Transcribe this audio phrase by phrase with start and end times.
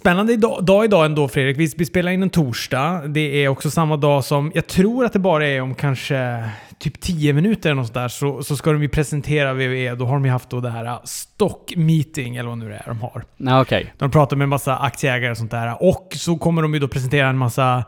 [0.00, 1.56] Spännande idag- dag idag ändå Fredrik.
[1.58, 3.02] Vi, vi spelar in en torsdag.
[3.08, 6.44] Det är också samma dag som, jag tror att det bara är om kanske
[6.78, 9.94] typ 10 minuter eller något där, så, så ska de ju presentera VVE.
[9.94, 12.74] Då har de ju haft då det här uh, stock meeting, eller vad nu det
[12.74, 13.24] är de har.
[13.36, 13.94] Nej, okej.
[13.98, 15.82] De pratar med en massa aktieägare och sånt där.
[15.82, 17.84] Och så kommer de ju då presentera en massa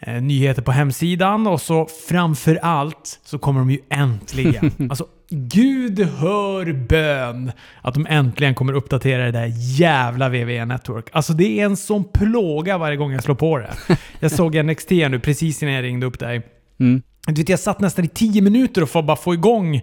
[0.00, 1.46] eh, nyheter på hemsidan.
[1.46, 8.06] Och så framför allt så kommer de ju äntligen, alltså Gud hör bön, att de
[8.08, 11.08] äntligen kommer uppdatera det där jävla VVE Network.
[11.12, 13.72] Alltså det är en sån plåga varje gång jag slår på det.
[14.20, 16.42] Jag såg NXT nu precis innan jag ringde upp dig.
[16.80, 17.02] Mm.
[17.26, 19.82] Du vet, jag satt nästan i 10 minuter för att bara få igång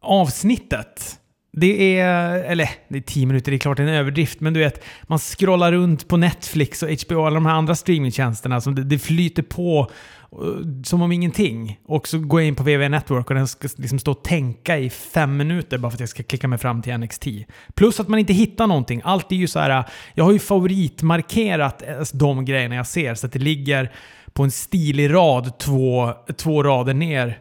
[0.00, 1.16] avsnittet.
[1.52, 4.84] Det är, eller det är 10 minuter, det är klart en överdrift, men du vet,
[5.02, 8.84] man scrollar runt på Netflix och HBO och alla de här andra streamingtjänsterna, som det,
[8.84, 9.90] det flyter på
[10.32, 11.78] Eh, som om ingenting.
[11.84, 14.78] Och så går jag in på VV Network och den ska liksom stå och tänka
[14.78, 17.26] i fem minuter bara för att jag ska klicka mig fram till NXT.
[17.74, 19.00] Plus att man inte hittar någonting.
[19.04, 19.84] Allt är ju så här, eh,
[20.14, 23.92] jag har ju favoritmarkerat eh, de grejerna jag ser, så att det ligger
[24.32, 27.38] på en stilig rad två, två rader ner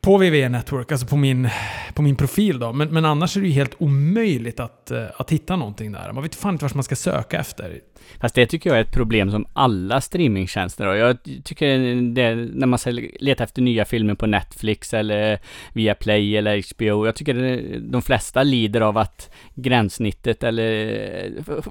[0.00, 1.48] på VVE Network, alltså på min,
[1.94, 2.72] på min profil då.
[2.72, 6.12] Men, men annars är det ju helt omöjligt att, eh, att hitta någonting där.
[6.12, 7.80] Man vet fan inte vad man ska söka efter.
[8.20, 10.94] Fast det tycker jag är ett problem som alla streamingtjänster har.
[10.94, 11.78] Jag tycker
[12.14, 12.78] det, när man
[13.20, 15.38] letar efter nya filmer på Netflix eller
[15.72, 17.06] via Play eller HBO.
[17.06, 20.62] Jag tycker det, de flesta lider av att gränssnittet eller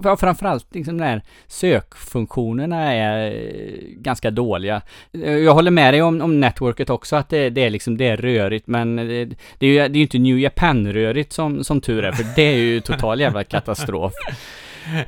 [0.03, 4.81] ja, framförallt liksom den här sökfunktionerna är eh, ganska dåliga.
[5.11, 8.17] Jag håller med dig om, om networket också att det, det är liksom det är
[8.20, 9.25] rörigt men det,
[9.58, 12.58] det är ju det är inte New Japan-rörigt som, som tur är för det är
[12.58, 14.14] ju total jävla katastrof.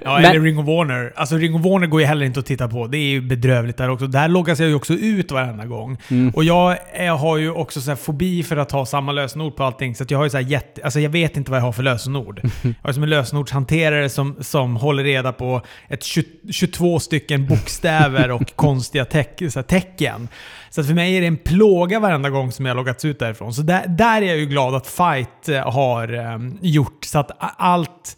[0.03, 1.13] Ja, Men- eller Ring of Warner.
[1.15, 2.87] Alltså Ring of Warner går ju heller inte att titta på.
[2.87, 4.07] Det är ju bedrövligt där också.
[4.07, 5.97] Där loggas jag ju också ut varenda gång.
[6.11, 6.29] Mm.
[6.35, 9.63] Och jag, jag har ju också så här fobi för att ha samma lösenord på
[9.63, 9.95] allting.
[9.95, 10.83] Så jag har ju så här jätte...
[10.83, 12.41] Alltså jag vet inte vad jag har för lösenord.
[12.63, 18.31] Jag har som en lösenordshanterare som, som håller reda på ett 20, 22 stycken bokstäver
[18.31, 20.27] och konstiga teck, så tecken.
[20.69, 23.53] Så för mig är det en plåga varenda gång som jag loggats ut därifrån.
[23.53, 27.31] Så där, där är jag ju glad att Fight eh, har eh, gjort så att
[27.57, 28.17] allt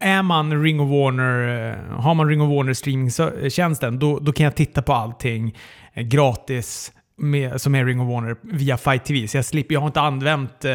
[0.00, 4.44] är man Ring of Warner, eh, har man Ring of Warner streamingtjänsten, då, då kan
[4.44, 5.56] jag titta på allting
[5.92, 9.28] eh, gratis med, som är Ring of Warner via Fight TV.
[9.28, 10.70] Så jag slipper, jag har inte använt eh,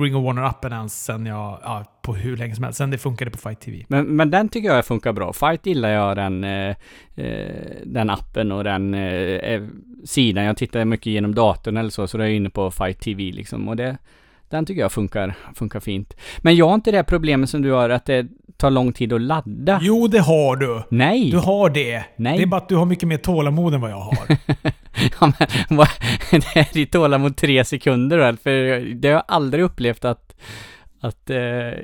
[0.00, 3.30] Ring of Warner-appen ens sen jag, ja, på hur länge som helst, sen det funkade
[3.30, 3.84] på Fight TV.
[3.88, 5.32] Men, men den tycker jag funkar bra.
[5.32, 6.76] Fight gillar jag den, eh,
[7.14, 9.62] eh den appen och den eh,
[10.04, 10.44] sidan.
[10.44, 13.32] Jag tittar mycket genom datorn eller så, så då är jag inne på Fight TV
[13.32, 13.68] liksom.
[13.68, 13.96] Och det,
[14.50, 16.16] den tycker jag funkar, funkar fint.
[16.38, 19.12] Men jag har inte det här problemet som du har, att det tar lång tid
[19.12, 19.78] att ladda.
[19.82, 20.82] Jo, det har du.
[20.88, 21.30] Nej!
[21.30, 22.04] Du har det.
[22.16, 22.36] Nej.
[22.36, 24.26] Det är bara att du har mycket mer tålamod än vad jag har.
[25.20, 25.88] Ja, men, vad,
[26.30, 30.34] det är ditt tålamod tre sekunder då, för det har jag aldrig upplevt att,
[31.04, 31.36] att eh,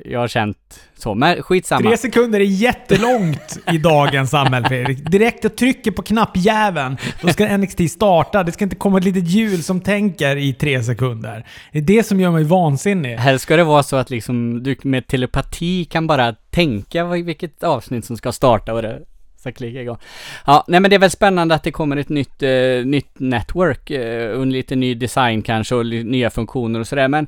[0.05, 0.57] jag har känt
[0.97, 1.15] så.
[1.15, 1.81] Men skitsamma.
[1.81, 5.11] Tre sekunder är jättelångt i dagens samhälle Fredrik.
[5.11, 8.43] Direkt jag trycker på knappjäveln, då ska NXT starta.
[8.43, 11.45] Det ska inte komma ett litet hjul som tänker i tre sekunder.
[11.71, 13.15] Det är det som gör mig vansinnig.
[13.15, 18.05] Här ska det vara så att liksom du med telepati kan bara tänka vilket avsnitt
[18.05, 19.01] som ska starta och det
[19.41, 19.97] ska klicka igång.
[20.45, 23.89] Ja, nej men det är väl spännande att det kommer ett nytt, eh, nytt network
[23.89, 27.07] eh, och en lite ny design kanske och nya funktioner och sådär.
[27.07, 27.27] Men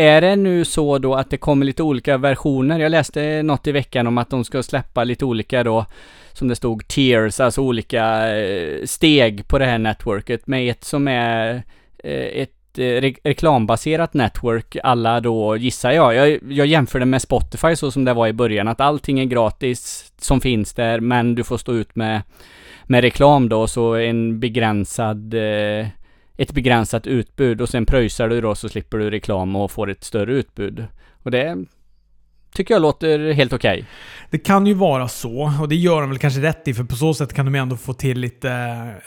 [0.00, 2.78] är det nu så då att det kommer lite olika versioner?
[2.78, 5.86] Jag läste något i veckan om att de ska släppa lite olika då,
[6.32, 11.08] som det stod, tiers, alltså olika eh, steg på det här nätverket med ett som
[11.08, 11.62] är
[12.04, 16.14] eh, ett eh, re- reklambaserat network, alla då gissar jag.
[16.14, 16.38] jag.
[16.48, 20.12] Jag jämför det med Spotify så som det var i början, att allting är gratis
[20.18, 22.22] som finns där, men du får stå ut med,
[22.84, 25.86] med reklam då, så en begränsad eh,
[26.40, 30.04] ett begränsat utbud och sen pröjsar du då så slipper du reklam och får ett
[30.04, 30.86] större utbud.
[31.22, 31.64] Och det
[32.52, 33.84] tycker jag låter helt okej.
[34.30, 36.96] Det kan ju vara så, och det gör de väl kanske rätt i, för på
[36.96, 38.48] så sätt kan de ändå få till lite...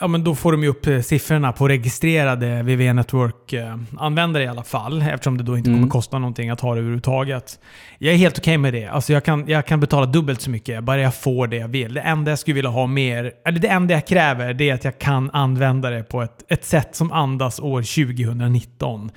[0.00, 4.64] Ja, men då får de ju upp eh, siffrorna på registrerade VV Network-användare i alla
[4.64, 5.80] fall, eftersom det då inte Mm.
[5.80, 7.58] kommer kosta någonting att ha det överhuvudtaget.
[7.98, 8.86] Jag är helt okej med det.
[8.86, 11.94] Alltså jag kan, jag kan betala dubbelt så mycket, bara jag får det jag vill.
[11.94, 14.84] Det enda jag skulle vilja ha mer, eller det enda jag kräver, det är att
[14.84, 19.10] jag kan använda det på ett, ett sätt som andas år 2019.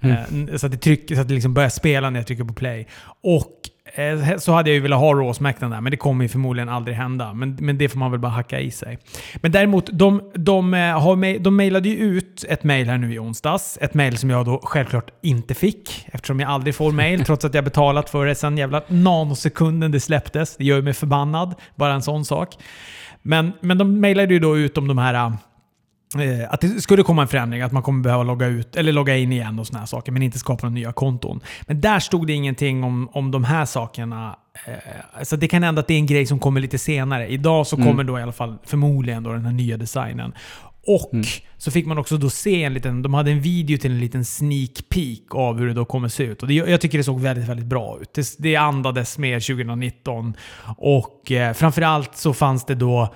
[0.00, 2.52] Eh, Så att det, trycker, så att det liksom börjar spela när jag trycker på
[2.54, 2.86] play.
[3.22, 3.52] Och
[3.94, 6.28] eh, så hade jag ju velat ha Raw och Smackdown där, men det kommer ju
[6.28, 7.34] förmodligen aldrig hända.
[7.34, 8.98] Men, men det får man väl bara hacka i sig.
[9.36, 13.18] Men däremot, de, de, eh, har, de mejlade ju ut ett mejl här nu i
[13.18, 13.78] onsdags.
[13.80, 17.54] Ett mejl som jag då självklart inte fick, eftersom jag aldrig får mejl, trots att
[17.54, 20.56] jag betalat för det sen jävla nanosekunden det släpptes.
[20.56, 22.54] Det gör mig förbannad, bara en sån sak.
[23.22, 25.32] Men, men de mejlade ju då ut om de här
[26.16, 29.16] eh, att det skulle komma en förändring, att man kommer behöva logga ut eller logga
[29.16, 31.40] in igen och såna här saker, men inte skapa några nya konton.
[31.62, 35.80] Men där stod det ingenting om, om de här sakerna Eh, så det kan hända
[35.80, 37.28] att det är en grej som kommer lite senare.
[37.28, 40.32] Idag så kommer då i alla fall förmodligen då den här nya designen.
[40.86, 41.24] Och Mm.
[41.56, 44.24] så fick man också då se en liten, de hade en video till en liten
[44.24, 46.42] sneak peek av hur det då kommer se ut.
[46.42, 48.14] Och det, jag tycker det såg väldigt, väldigt bra ut.
[48.14, 50.34] Det, det andades mer 2019.
[50.78, 53.14] Och eh, framförallt så fanns det då,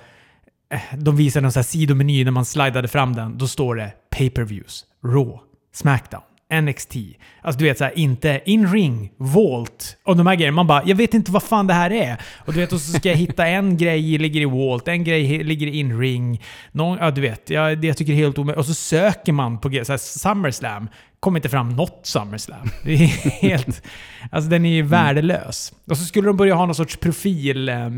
[0.73, 3.37] Eh, de visade en sån här sidomeny när man slidade fram den.
[3.37, 5.37] Då står det pay-per-views, Raw,
[5.73, 6.21] Smackdown.
[6.61, 6.95] NXT.
[7.41, 10.55] Alltså du vet såhär, inte in-ring, Volt och de här grejerna.
[10.55, 12.17] Man bara, jag vet inte vad fan det här är.
[12.37, 15.43] Och du vet, och så ska jag hitta en grej ligger i Volt, en grej
[15.43, 16.41] ligger i in-ring.
[16.71, 18.59] Någon, ja du vet, jag, det jag tycker är helt omöjligt.
[18.59, 20.89] Och så söker man på grejer, såhär SummerSlam.
[21.19, 22.69] Kommer inte fram något SummerSlam.
[22.83, 23.07] Det är
[23.41, 23.83] helt...
[24.31, 25.73] Alltså den är ju värdelös.
[25.89, 27.69] Och så skulle de börja ha någon sorts profil...
[27.69, 27.89] Eh,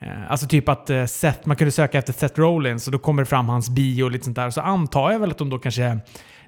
[0.00, 3.22] Eh, alltså typ att eh, Seth, man kunde söka efter Seth Rollins och då kommer
[3.22, 4.50] det fram hans bio och lite sånt där.
[4.50, 5.98] Så antar jag väl att de då kanske...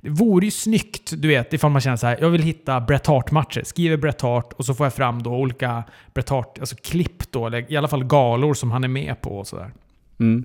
[0.02, 2.19] Det vore ju snyggt, du vet, ifall man känner så här.
[2.20, 3.62] Jag vill hitta Bret Hart-matcher.
[3.64, 7.47] Skriver Bret Hart och så får jag fram då olika Bret Hart, alltså klipp då,
[7.47, 9.70] eller i alla fall galor som han är med på och sådär.
[10.20, 10.44] Mm.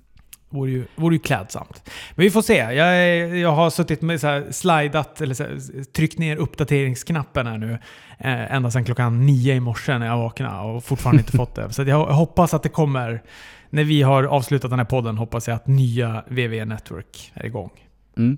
[0.50, 1.92] Vore ju, vore ju klädsamt.
[2.16, 2.56] Men vi får se.
[2.56, 7.58] Jag, jag har suttit med så här slidat, eller så här, tryckt ner uppdateringsknappen här
[7.58, 7.72] nu.
[8.20, 11.74] Eh, ända sedan klockan nio i morse när jag vaknade och fortfarande inte fått det.
[11.74, 13.24] Så jag hoppas att det kommer,
[13.70, 17.72] när vi har avslutat den här podden, hoppas jag att nya VV Network är igång.
[18.18, 18.38] Mm.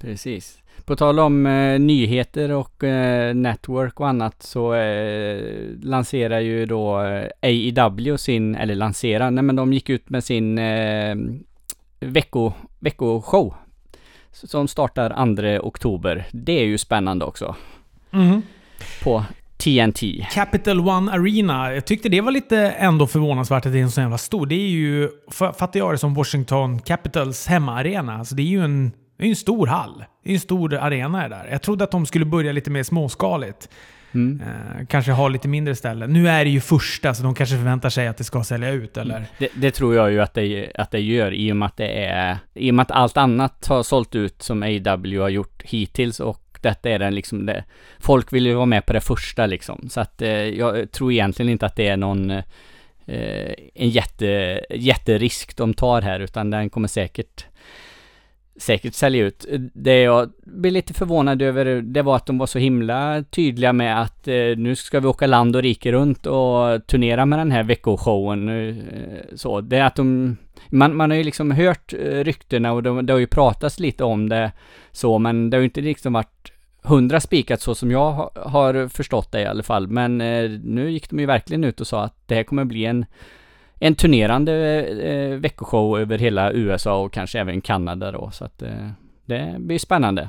[0.00, 0.58] Precis.
[0.84, 5.40] På tal om eh, nyheter och eh, network och annat så eh,
[5.82, 10.58] lanserar ju då eh, AEW sin, eller lanserar, nej men de gick ut med sin
[10.58, 11.16] eh,
[12.00, 13.54] vecko, veckoshow.
[14.32, 16.26] Som startar 2 oktober.
[16.32, 17.54] Det är ju spännande också.
[19.04, 19.24] På
[19.56, 20.26] TNT.
[20.32, 21.74] Capital One Arena.
[21.74, 24.46] Jag tyckte det var lite ändå förvånansvärt att det är en så jävla stor.
[24.46, 28.14] Det är ju, fa- fattar jag det som Washington Capitals hemmaarena.
[28.18, 30.04] Alltså det är ju en, det är ju en stor hall.
[30.24, 31.48] Det är en stor arena det där.
[31.50, 33.68] Jag trodde att de skulle börja lite mer småskaligt.
[34.14, 34.40] Mm.
[34.40, 36.12] Eh, kanske ha lite mindre ställen.
[36.12, 38.96] Nu är det ju första, så de kanske förväntar sig att det ska sälja ut,
[38.96, 39.24] eller?
[39.38, 42.04] Det, det tror jag ju att det, att det gör i och med att det
[42.04, 46.20] är, i och med att allt annat har sålt ut som AW har gjort hittills
[46.20, 47.64] och detta är den liksom det,
[47.98, 49.88] folk vill ju vara med på det första liksom.
[49.90, 52.42] Så att eh, jag tror egentligen inte att det är någon eh,
[53.74, 57.46] en jätte, jätterisk de tar här utan den kommer säkert
[58.58, 59.46] säkert sälja ut.
[59.74, 64.02] Det jag blev lite förvånad över, det var att de var så himla tydliga med
[64.02, 67.62] att eh, nu ska vi åka land och rike runt och turnera med den här
[67.62, 68.48] veckoshowen.
[68.48, 68.76] Eh,
[69.34, 70.36] så, det är att de,
[70.68, 74.04] man, man har ju liksom hört eh, ryktena och de, det har ju pratats lite
[74.04, 74.52] om det
[74.92, 76.52] så, men det har ju inte liksom varit
[76.82, 79.88] hundra spikat så som jag ha, har förstått det i alla fall.
[79.88, 82.84] Men eh, nu gick de ju verkligen ut och sa att det här kommer bli
[82.84, 83.06] en
[83.78, 88.30] en turnerande eh, veckoshow över hela USA och kanske även Kanada då.
[88.30, 88.70] Så att eh,
[89.26, 90.28] det blir spännande.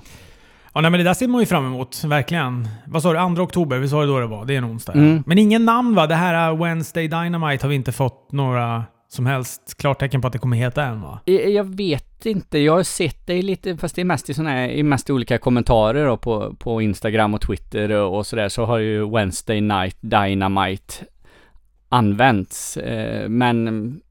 [0.73, 2.03] Ja, nej, men det där ser man ju fram emot.
[2.03, 2.67] Verkligen.
[2.87, 3.35] Vad sa du?
[3.35, 3.77] 2 oktober?
[3.77, 4.45] Vi sa det då det var.
[4.45, 4.93] Det är en onsdag.
[4.93, 5.23] Mm.
[5.25, 6.07] Men ingen namn va?
[6.07, 10.33] Det här uh, Wednesday Dynamite har vi inte fått några som helst klartecken på att
[10.33, 11.19] det kommer heta än va?
[11.25, 14.49] Eh, Jag vet inte, jag har sett det lite, fast det är mest i såna
[14.49, 18.77] här, i mest olika kommentarer då på, på Instagram och Twitter och sådär, så har
[18.77, 20.93] ju Wednesday Night Dynamite
[21.89, 22.77] använts.
[22.77, 24.01] Eh, men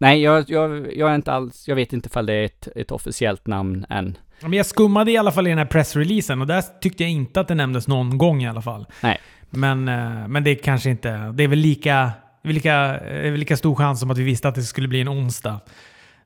[0.00, 2.90] nej, jag, jag, jag är inte alls, jag vet inte ifall det är ett, ett
[2.90, 4.18] officiellt namn än.
[4.40, 7.40] Men jag skummade i alla fall i den här pressreleasen och där tyckte jag inte
[7.40, 8.86] att det nämndes någon gång i alla fall.
[9.02, 9.18] Nej.
[9.50, 11.32] Men, eh, men det är kanske inte...
[11.34, 12.10] Det är väl lika,
[12.44, 13.00] lika,
[13.36, 15.60] lika stor chans som att vi visste att det skulle bli en onsdag.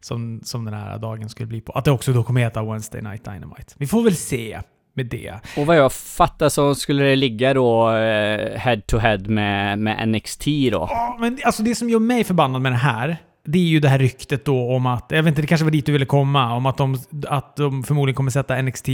[0.00, 1.73] Som, som den här dagen skulle bli på.
[1.73, 3.75] Att det också då kommer heta Wednesday Night Dynamite.
[3.78, 4.61] Vi får väl se
[4.94, 5.34] med det.
[5.56, 10.08] Och vad jag fattar så skulle det ligga då eh, head to head med, med
[10.08, 10.88] NXT då.
[10.90, 13.88] Ja, men alltså det som gör mig förbannad med det här, det är ju det
[13.88, 16.54] här ryktet då om att, jag vet inte, det kanske var dit du ville komma,
[16.54, 18.87] om att de, att de förmodligen kommer sätta NXT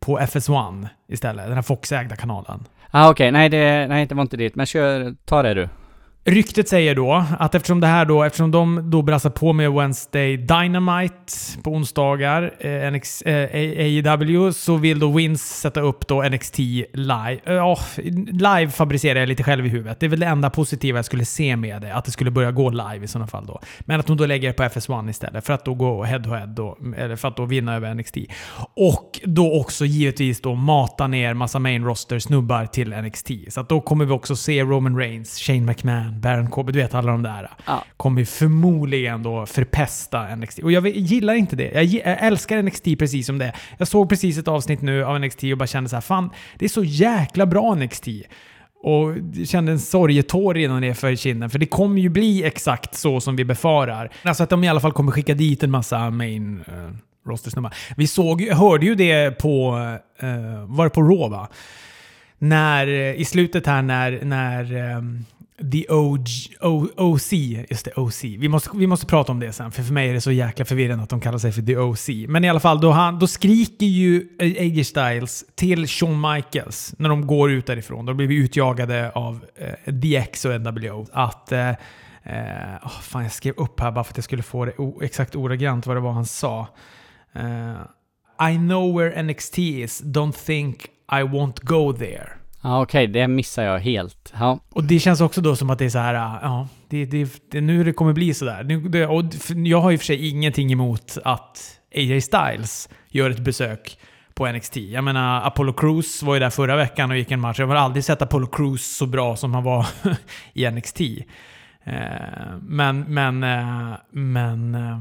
[0.00, 1.46] på FS1 istället.
[1.46, 2.64] Den här Fox-ägda kanalen.
[2.90, 5.68] Ah, okej, nej, det, nej det var inte dit, men kör, ta det du.
[6.24, 10.36] Ryktet säger då att eftersom det här då, eftersom de då brassar på med Wednesday
[10.36, 16.58] Dynamite på onsdagar, eh, NX, eh, AEW, så vill då Wins sätta upp då NXT
[16.92, 17.40] live.
[17.46, 17.80] Oh,
[18.26, 20.00] live fabricerar jag lite själv i huvudet.
[20.00, 22.50] Det är väl det enda positiva jag skulle se med det, att det skulle börja
[22.50, 23.60] gå live i sådana fall då.
[23.80, 26.30] Men att de då lägger det på FS1 istället, för att då gå head to
[26.30, 28.16] head då, eller för att då vinna över NXT.
[28.76, 33.30] Och då också givetvis då mata ner massa main roster snubbar till NXT.
[33.48, 36.94] Så att då kommer vi också se Roman Reigns, Shane McMahon, Baron Corbin, du vet
[36.94, 37.50] alla de där.
[37.66, 37.84] Ja.
[37.96, 40.58] Kommer förmodligen då förpesta NXT.
[40.58, 41.82] Och jag gillar inte det.
[41.82, 43.56] Jag, älskar NXT precis som det är.
[43.78, 46.64] Jag såg precis ett avsnitt nu av NXT och bara kände så här, fan, det
[46.64, 48.08] är så jäkla bra NXT.
[48.82, 49.14] Och
[49.46, 53.44] kände en sorgetår redan nerför kinden, för det kommer ju bli exakt så som vi
[53.44, 54.10] befarar.
[54.22, 56.90] Alltså att de i alla fall kommer skicka dit en massa main uh,
[57.26, 57.74] rostersnubbar.
[57.96, 59.70] Vi såg, hörde ju det på,
[60.22, 61.48] uh, var det på Raw va?
[62.42, 65.24] När, eh, i slutet här när, när ehm,
[65.72, 66.28] The OG,
[66.60, 67.32] o, OC,
[67.70, 68.24] just det, OC.
[68.24, 70.64] Vi måste, vi måste prata om det sen, för för mig är det så jäkla
[70.64, 72.08] förvirrande att de kallar sig för The OC.
[72.28, 77.08] Men i alla fall, då, han, då skriker ju AJ Styles till Shawn Michaels när
[77.08, 78.06] de går ut därifrån.
[78.06, 81.06] De blir utjagade av eh, DX och NWO.
[81.12, 81.52] Att...
[81.52, 85.36] Eh, oh, fan, jag skrev upp här bara för att jag skulle få det exakt
[85.36, 86.66] ordagrant vad det var han sa.
[87.32, 92.39] Eh, I know where NXT is, don't think I won't go there.
[92.62, 94.32] Ja, okej, okay, det missar jag helt.
[94.38, 94.58] Ja.
[94.70, 97.42] Och det känns också då som att det är så här, äh, ja, det, det,
[97.50, 98.64] det nu det kommer bli sådär.
[98.64, 99.24] Nu, och
[99.66, 103.98] jag har i och för sig ingenting emot att AJ Styles gör ett besök
[104.34, 104.76] på NXT.
[104.76, 107.58] Jag menar, Apollo Crews var ju där förra veckan och gick en match.
[107.58, 109.86] Jag har aldrig sett Apollo Crews så bra som han var
[110.52, 111.00] i NXT.
[111.84, 111.94] Eh,
[112.62, 114.74] men, men, eh, men...
[114.74, 114.98] Eh,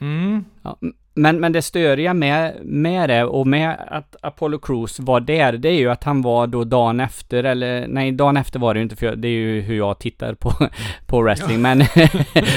[0.00, 0.44] Mm.
[0.62, 0.78] Ja,
[1.14, 5.68] men, men det störiga med, med det och med att Apollo Crews var där, det
[5.68, 8.82] är ju att han var då dagen efter, eller nej, dagen efter var det ju
[8.82, 10.52] inte, för det är ju hur jag tittar på,
[11.06, 11.78] på wrestling, men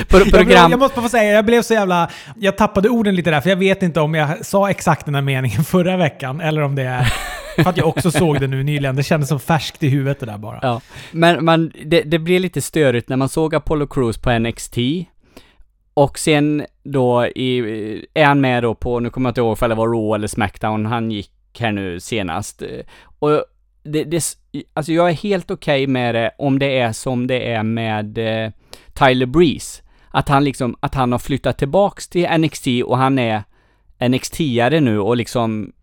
[0.09, 0.49] på program...
[0.49, 2.09] Jag, jag måste bara få säga, jag blev så jävla...
[2.39, 5.21] Jag tappade orden lite där, för jag vet inte om jag sa exakt den här
[5.21, 7.13] meningen förra veckan, eller om det är...
[7.55, 8.95] För att jag också såg det nu nyligen.
[8.95, 10.59] Det kändes som färskt i huvudet det där bara.
[10.61, 10.81] Ja.
[11.11, 14.77] Men, men det, det blir lite störigt när man såg Apollo Crews på NXT
[15.93, 19.69] och sen då i, är han med då på, nu kommer jag inte ihåg om
[19.69, 22.61] det var Raw eller Smackdown, han gick här nu senast.
[22.61, 22.85] Eh,
[23.19, 23.45] och
[23.83, 24.23] det, det
[24.73, 28.17] alltså jag är helt okej okay med det om det är som det är med
[28.17, 28.51] eh,
[28.93, 29.83] Tyler Breeze.
[30.09, 33.43] Att han liksom, att han har flyttat tillbaks till NXT och han är
[33.99, 35.73] NXT-are nu och liksom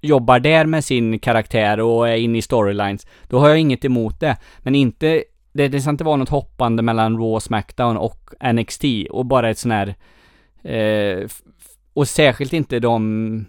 [0.00, 3.06] jobbar där med sin karaktär och är inne i storylines.
[3.28, 4.36] Då har jag inget emot det.
[4.58, 9.26] Men inte det, det ska inte vara något hoppande mellan Raw, Smackdown och NXT och
[9.26, 9.94] bara ett sån här
[10.64, 11.28] eh,
[11.94, 13.46] och särskilt inte de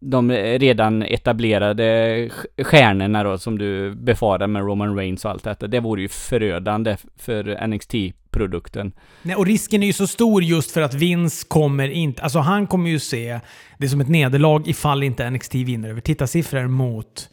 [0.00, 2.30] de redan etablerade
[2.62, 5.66] stjärnorna då som du befarar med Roman Reigns och allt detta.
[5.66, 8.92] Det vore ju förödande för NXT-produkten.
[9.22, 12.22] Nej, och risken är ju så stor just för att Vince kommer inte...
[12.22, 13.40] Alltså han kommer ju se
[13.78, 17.28] det som ett nederlag ifall inte NXT vinner över tittarsiffror mot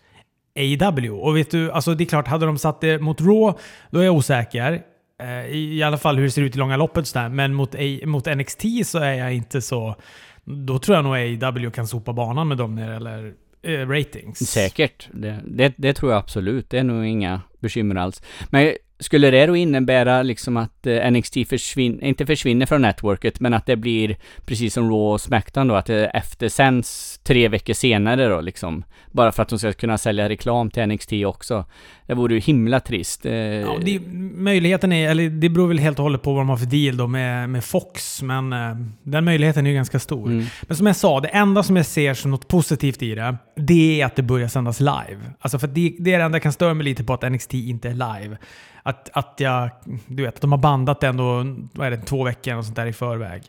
[0.55, 1.09] AW.
[1.09, 3.59] Och vet du, alltså det är klart, hade de satt det mot Raw,
[3.91, 4.81] då är jag osäker.
[5.24, 7.29] Eh, I alla fall hur det ser ut i långa loppet sådär.
[7.29, 9.95] Men mot, A mot NXT så är jag inte så...
[10.43, 14.39] Då tror jag nog AW kan sopa banan med dem när det gäller eh, ratings.
[14.39, 15.10] Säkert.
[15.12, 16.69] Det, det, det, tror jag absolut.
[16.69, 18.22] Det är nog inga bekymmer alls.
[18.50, 23.53] Men skulle det då innebära liksom att eh, NXT försvinner, inte försvinner från networket, men
[23.53, 28.27] att det blir precis som Raw och Smackdown då, att det eftersänds tre veckor senare
[28.27, 28.84] då liksom?
[29.12, 31.65] Bara för att de ska kunna sälja reklam till NXT också.
[32.07, 33.25] Det vore ju himla trist.
[33.25, 34.00] Eh, ja, det,
[34.35, 36.97] möjligheten är, eller det beror väl helt och hållet på vad de har för deal
[36.97, 40.27] då med, med Fox, men eh, den möjligheten är ju ganska stor.
[40.27, 40.45] Mm.
[40.62, 44.01] Men som jag sa, det enda som jag ser som något positivt i det, det
[44.01, 45.17] är att det börjar sändas live.
[45.39, 47.53] Alltså för det, det är det enda jag kan störa mig lite på att NXT
[47.53, 48.38] inte är live
[48.85, 49.69] att, att jag,
[50.07, 52.75] du vet, att de har bandat det ändå, vad är det, två veckor och sånt
[52.75, 53.43] där i förväg.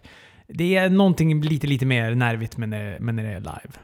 [0.49, 3.79] Det är någonting lite, lite mer nervigt med när, med när det är live.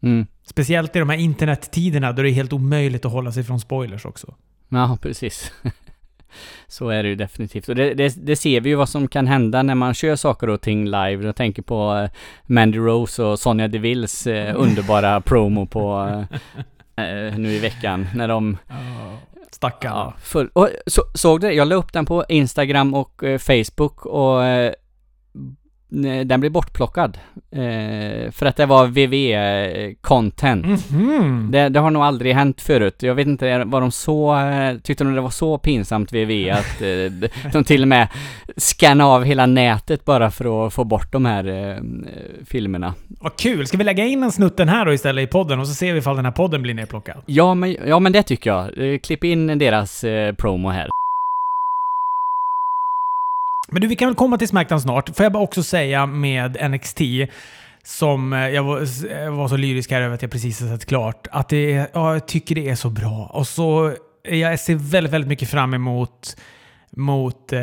[0.00, 0.26] Mm.
[0.46, 4.04] Speciellt i de här internettiderna då det är helt omöjligt att hålla sig från spoilers
[4.04, 4.34] också.
[4.68, 5.52] Ja, precis.
[6.68, 7.68] Så är det ju definitivt.
[7.68, 10.48] Och det, det, det, ser vi ju vad som kan hända när man kör saker
[10.48, 11.26] och ting live.
[11.26, 12.08] Jag tänker på uh,
[12.46, 15.98] Mandy Rose och Sonja Devilles uh, underbara promo på
[17.00, 18.06] uh, nu i veckan.
[18.14, 18.56] När de
[19.54, 19.92] Stackarn.
[19.92, 20.50] Ja, full.
[20.52, 21.52] Och så, såg du?
[21.52, 24.72] Jag la upp den på Instagram och eh, Facebook och eh,
[26.24, 27.18] den blev bortplockad.
[27.50, 30.64] Eh, för att det var VV-content.
[30.64, 31.50] Mm -hmm.
[31.50, 33.02] det, det, har nog aldrig hänt förut.
[33.02, 36.82] Jag vet inte, var de så, eh, tyckte de det var så pinsamt VV att
[36.82, 38.08] eh, de till och med
[38.56, 41.76] scanna av hela nätet bara för att få bort de här eh,
[42.46, 42.94] filmerna.
[43.20, 43.66] Vad kul!
[43.66, 45.98] Ska vi lägga in en snutten här då istället i podden och så ser vi
[45.98, 47.16] ifall den här podden blir nedplockad?
[47.26, 48.78] Ja, men, ja, men det tycker jag.
[48.78, 50.88] Eh, klipp in deras eh, promo här.
[53.74, 55.16] Men du, vi kan väl komma till Smackdown snart.
[55.16, 57.00] Får jag bara också säga med NXT,
[57.82, 60.86] som eh, jag var, jag var så lyrisk här över att jag precis har sett
[60.86, 63.30] klart, att det är, ja, jag tycker det är så bra.
[63.32, 66.36] Och så jag ser väldigt, väldigt mycket fram emot
[66.96, 67.60] mot eh,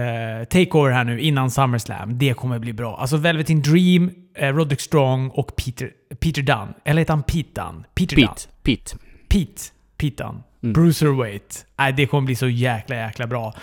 [0.49, 2.17] Takeover här nu innan SummerSlam.
[2.17, 2.97] Det kommer bli bra.
[2.97, 6.73] Alltså Velvet in Dream, eh, Roderick Strong och Peter, Peter Dunn.
[6.85, 7.85] Eller heter han Pete Dunn?
[7.95, 8.27] Peter Pete.
[8.27, 8.35] Dunn.
[8.63, 8.97] Pete.
[9.29, 9.61] Pete.
[9.97, 10.43] Pete Dunn.
[10.63, 10.73] Mm.
[10.73, 11.65] Bruiserweight.
[11.79, 13.53] Äh, det kommer bli så jäkla, jäkla bra.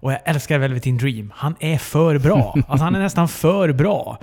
[0.00, 1.32] Och jag älskar Velvet in Dream.
[1.36, 2.54] Han är för bra.
[2.68, 4.18] Alltså han är nästan för bra.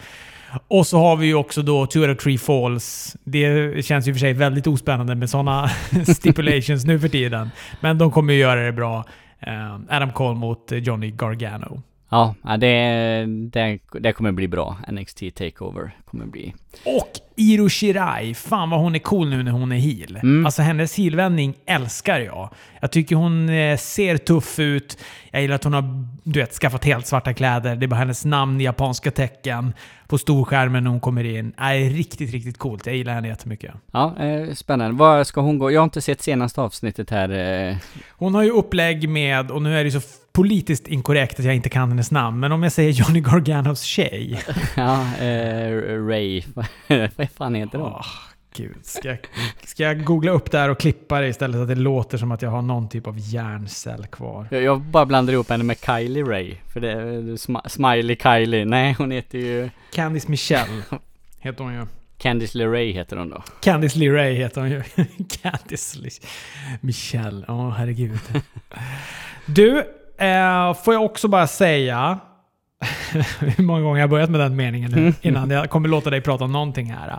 [0.68, 3.18] Och så har vi ju också då Two out of Three Falls.
[3.24, 5.70] Det känns ju för sig väldigt ospännande med sådana
[6.08, 7.50] stipulations nu för tiden.
[7.80, 9.06] Men de kommer ju göra det bra.
[9.48, 11.82] Uh, Adam Cole mot Johnny Gargano.
[12.10, 14.78] Ja, det, det, det kommer bli bra.
[14.92, 16.54] NXT Takeover kommer bli.
[16.86, 20.16] Och Iro Shirai, fan vad hon är cool nu när hon är heel.
[20.16, 20.46] Mm.
[20.46, 22.50] Alltså hennes heelvändning älskar jag.
[22.82, 24.98] Jag tycker hon eh, ser tuff ut.
[25.32, 27.76] Jag gillar att hon har du vet, skaffat helt svarta kläder.
[27.76, 29.74] Det är bara hennes namn i japanska tecken
[30.08, 31.54] på storskärmen när hon kommer in.
[31.58, 32.86] Är riktigt, riktigt coolt.
[32.86, 33.74] Jag gillar henne jättemycket.
[33.92, 34.98] Ja, eh, spännande.
[34.98, 35.72] Var ska hon gå?
[35.72, 37.30] Jag har inte sett senaste avsnittet här.
[37.70, 37.78] Eh.
[38.10, 40.02] Hon har ju upplägg med, och nu är det så
[40.36, 44.44] politiskt inkorrekt att jag inte kan hennes namn, men om jag säger Johnny Garganos tjej.
[44.76, 46.44] ja, eh, Ray.
[47.16, 47.92] Vad fan heter hon?
[47.92, 48.06] Åh,
[48.56, 48.76] gud.
[48.82, 49.18] Ska jag,
[49.66, 52.32] ska jag googla upp det här och klippa det istället så att det låter som
[52.32, 54.48] att jag har någon typ av hjärncell kvar?
[54.52, 56.56] Jag, jag bara blandar ihop henne med Kylie Ray.
[56.74, 58.66] För det är sm Smiley Kylie.
[58.66, 59.70] Nej, hon heter ju...
[59.94, 60.84] Candice Michelle
[61.40, 61.86] heter hon ju.
[62.18, 63.44] Candice LeRae heter hon då.
[63.62, 64.84] Candice LeRae heter hon ju.
[65.42, 66.10] Candice Le
[66.82, 67.46] Michelle.
[67.48, 68.20] Åh, herregud.
[69.46, 69.84] Du,
[70.18, 72.20] eh, får jag också bara säga
[73.40, 76.22] hur många gånger jag har börjat med den meningen nu innan jag kommer låta dig
[76.22, 77.10] prata om någonting här.
[77.10, 77.18] Äh,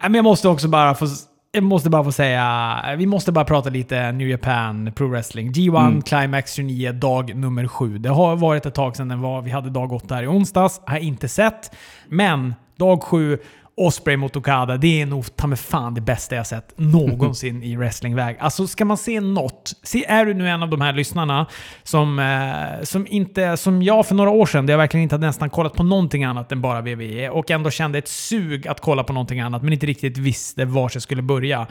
[0.00, 1.06] Men jag måste också bara få
[1.52, 5.52] jag måste bara få säga, vi måste bara prata lite New Japan Pro Wrestling.
[5.52, 6.02] G1 Mm.
[6.02, 7.98] Climax 29, dag nummer 7.
[7.98, 9.42] Det har varit ett tag sedan den var.
[9.42, 10.80] Vi hade dag 8 här i onsdags.
[10.86, 11.76] Har inte sett.
[12.08, 13.38] Men dag 7,
[13.76, 17.76] Osprey mot Okada, det är nog ta mig fan det bästa jag sett någonsin i
[17.76, 18.36] wrestlingväg.
[18.40, 21.46] Alltså ska man se något, se, är du nu en av de här lyssnarna
[21.82, 25.26] som, eh, som inte, som jag för några år sedan, där jag verkligen inte hade
[25.26, 29.04] nästan kollat på någonting annat än bara WWE och ändå kände ett sug att kolla
[29.04, 31.66] på någonting annat men inte riktigt visste var jag skulle börja.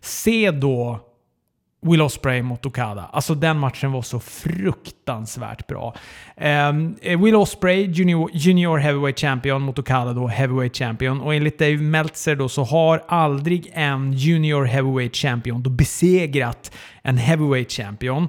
[0.00, 1.07] Se då
[1.80, 3.10] Will Ospreay mot Okada.
[3.12, 5.94] Alltså den matchen var så fruktansvärt bra.
[6.36, 11.20] Ehm, Will Ospreay, junior, junior Heavyweight Champion mot Okada då Heavyweight Champion.
[11.20, 17.18] Och enligt Dave Meltzer då så har aldrig en Junior Heavyweight Champion då besegrat en
[17.18, 18.28] Heavyweight Champion.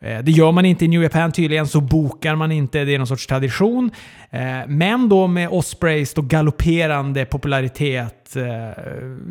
[0.00, 2.84] Eh, Det gör man inte i New Japan tydligen, så bokar man inte.
[2.84, 3.90] Det är någon sorts tradition.
[4.30, 8.82] Eh, Men då med Ospreys då galopperande popularitet eh,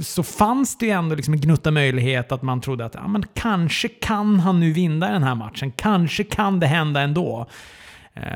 [0.01, 3.23] så fanns det ju ändå liksom en gnutta möjlighet att man trodde att ja, men
[3.33, 5.71] kanske kan han nu vinna den här matchen.
[5.71, 7.47] Kanske kan det hända ändå.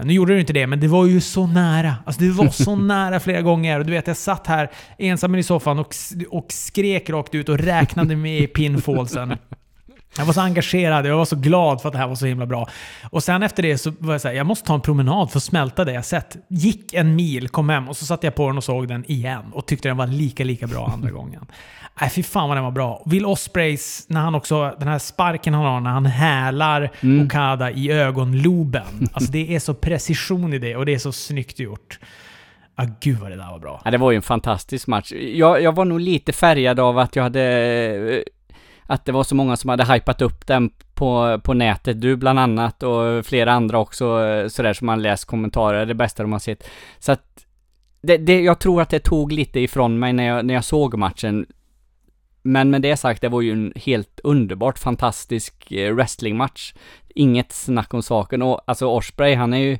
[0.03, 1.95] Nu gjorde det inte det, men det var ju så nära.
[2.05, 3.79] Alltså det var så nära flera gånger.
[3.79, 5.95] Och du vet, jag satt här ensam i soffan och,
[6.29, 9.37] och skrek rakt ut och räknade med pinfallsen.
[10.19, 12.45] Jag var så engagerad, jag var så glad för att det här var så himla
[12.45, 12.69] bra.
[13.09, 15.43] Och sen efter det så var jag såhär, jag måste ta en promenad för att
[15.43, 16.37] smälta det jag sett.
[16.47, 19.43] Gick en mil, kom hem och så satte jag på den och såg den igen.
[19.53, 21.45] Och tyckte den var lika, lika bra andra gången.
[22.01, 23.03] Nej, fy fan vad den var bra.
[23.05, 26.89] Will Ospreys, när han också, den här sparken han har när han hälar
[27.25, 29.07] Okada i ögonloben.
[29.13, 31.99] Alltså det är så precision i det och det är så snyggt gjort.
[32.75, 33.81] Ah, gud vad det där var bra.
[33.85, 35.11] Ja, det var ju en fantastisk match.
[35.11, 38.23] Jag, jag var nog lite färgad av att jag hade...
[38.89, 42.01] Att det var så många som hade hypat upp den på, på nätet.
[42.01, 45.85] Du bland annat och flera andra också eh, sådär som man läst kommentarer.
[45.85, 46.67] Det bästa de har sett.
[46.99, 47.45] Så att...
[48.01, 50.97] Det, det, jag tror att det tog lite ifrån mig när jag, när jag såg
[50.97, 51.45] matchen.
[52.41, 56.73] Men med det sagt, det var ju en helt underbart fantastisk eh, wrestlingmatch.
[57.15, 58.41] Inget snack om saken.
[58.41, 59.77] Och alltså Osprey, han är ju...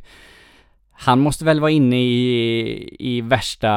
[1.01, 3.69] Han måste väl vara inne i, i värsta,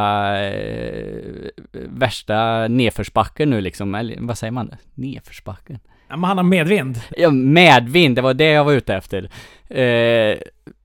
[0.45, 4.71] eh, värsta nedförsbacken nu liksom, eller vad säger man?
[4.95, 5.79] Nedförsbacken?
[6.09, 7.01] Ja, men han har medvind.
[7.17, 9.31] Ja, medvind, det var det jag var ute efter.
[9.69, 10.39] Eh,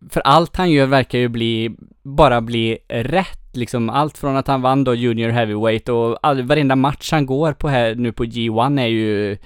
[0.10, 3.90] för allt han gör verkar ju bli, bara bli rätt liksom.
[3.90, 7.68] Allt från att han vann då Junior Heavyweight och all, varenda match han går på
[7.68, 9.38] här nu på G1 är ju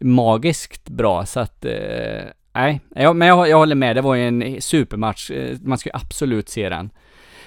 [0.00, 2.24] magiskt bra så att eh,
[2.54, 3.96] Nej, ja, men jag, jag håller med.
[3.96, 5.30] Det var ju en supermatch.
[5.30, 6.90] Eh, Man ska ju absolut se den.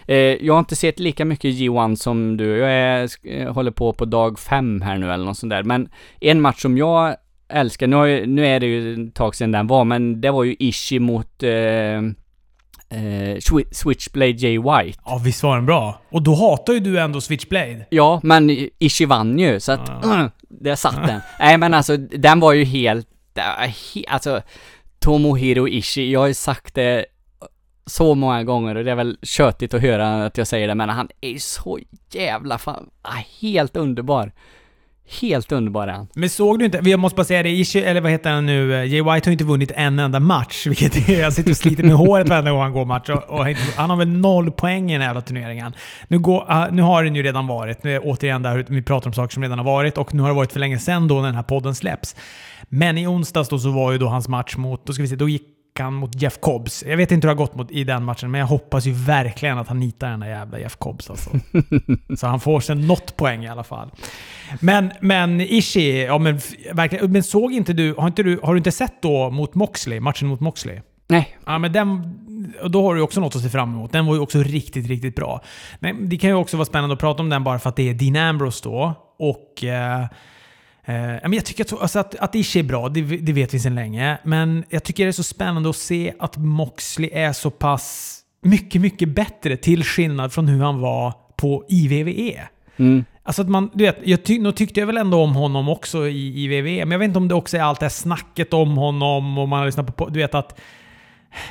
[0.08, 2.58] Eh, jag har inte sett lika mycket G1 som du.
[2.58, 5.64] Jag är, eh, håller på på dag fem här nu eller något sånt där.
[5.64, 5.90] Men
[6.22, 7.16] en match som jag
[7.50, 10.44] älskar, nu, ju, nu är det ju ett tag sedan den var, men det var
[10.44, 11.50] ju Ishii mot eh,
[12.90, 15.00] eh, Swi- Switchblade Jay White.
[15.06, 16.02] Ja, visst var den bra?
[16.12, 17.86] Och då hatar ju du ändå Switchblade.
[17.90, 19.88] Ja, men Ishii vann ju, så att...
[20.04, 20.14] Ja.
[20.24, 21.20] Uh, där satt den.
[21.40, 23.08] Nej, men alltså, den var ju helt...
[23.38, 24.42] äh, he, alltså,
[25.00, 27.06] Tomohiro Ishii, jag har ju sagt det
[27.86, 30.90] så många gånger och det är väl tjötigt att höra att jag säger det, men
[30.90, 31.80] han är ju så
[32.12, 32.90] jävla fan...
[33.02, 34.32] Ah, helt underbar.
[35.22, 36.08] Helt underbar är han.
[36.14, 38.76] Men såg du inte, jag måste bara säga det, Ishi, eller vad heter han nu,
[38.76, 40.68] eh, Jay White har ju inte vunnit en enda match.
[40.68, 43.10] Vilket är, jag sitter och sliter med håret varenda gång han går match.
[43.10, 45.74] Och, och han har väl noll poäng i den här jävla turneringen.
[46.08, 49.08] Nu, går, ah, nu har den ju redan varit, nu är återigen där vi pratar
[49.08, 51.16] om saker som redan har varit och nu har det varit för länge sedan då
[51.16, 52.16] när den här podden släpps.
[52.70, 55.16] Men i onsdags då så var ju då hans match mot, då ska vi se,
[55.16, 56.84] då gick han mot Jeff Cobbs.
[56.88, 58.92] Jag vet inte hur det har gått mot, i den matchen, men jag hoppas ju
[58.92, 61.30] verkligen att han nitar den där jävla Jeff Cobbs alltså.
[62.18, 63.92] Så han får sig något poäng i alla fall.
[64.60, 66.40] Men, men Ishii, ja men
[66.74, 67.12] verkligen.
[67.12, 70.28] Men såg inte du, har, inte du, har du inte sett då mot Moxley, matchen
[70.28, 70.80] mot Moxley?
[71.10, 72.18] Nej, Ja men den,
[72.62, 73.92] och då har du också något att se fram emot.
[73.92, 75.42] Den var ju också riktigt, riktigt bra.
[75.80, 77.90] Men det kan ju också vara spännande att prata om den bara för att det
[77.90, 78.94] är Dean Ambrose då.
[79.20, 79.64] Och...
[79.64, 80.06] Eh,
[80.94, 83.76] men jag tycker att, alltså att, att Ishi är bra, det, det, vet vi sedan
[83.76, 84.18] länge.
[84.24, 88.82] Men jag tycker det är så spännande att se att Moxley är så pass mycket,
[88.82, 92.48] mycket bättre till skillnad från hur han var på IVVE.
[92.78, 93.06] Mm.
[93.24, 96.08] Alltså att man, du vet, jag ty, nu tyckte jag väl ändå om honom också
[96.08, 98.54] i, i WWE, men jag vet inte om det också är allt det här snacket
[98.54, 100.10] om honom och man har lyssnat på...
[100.10, 100.60] Du vet att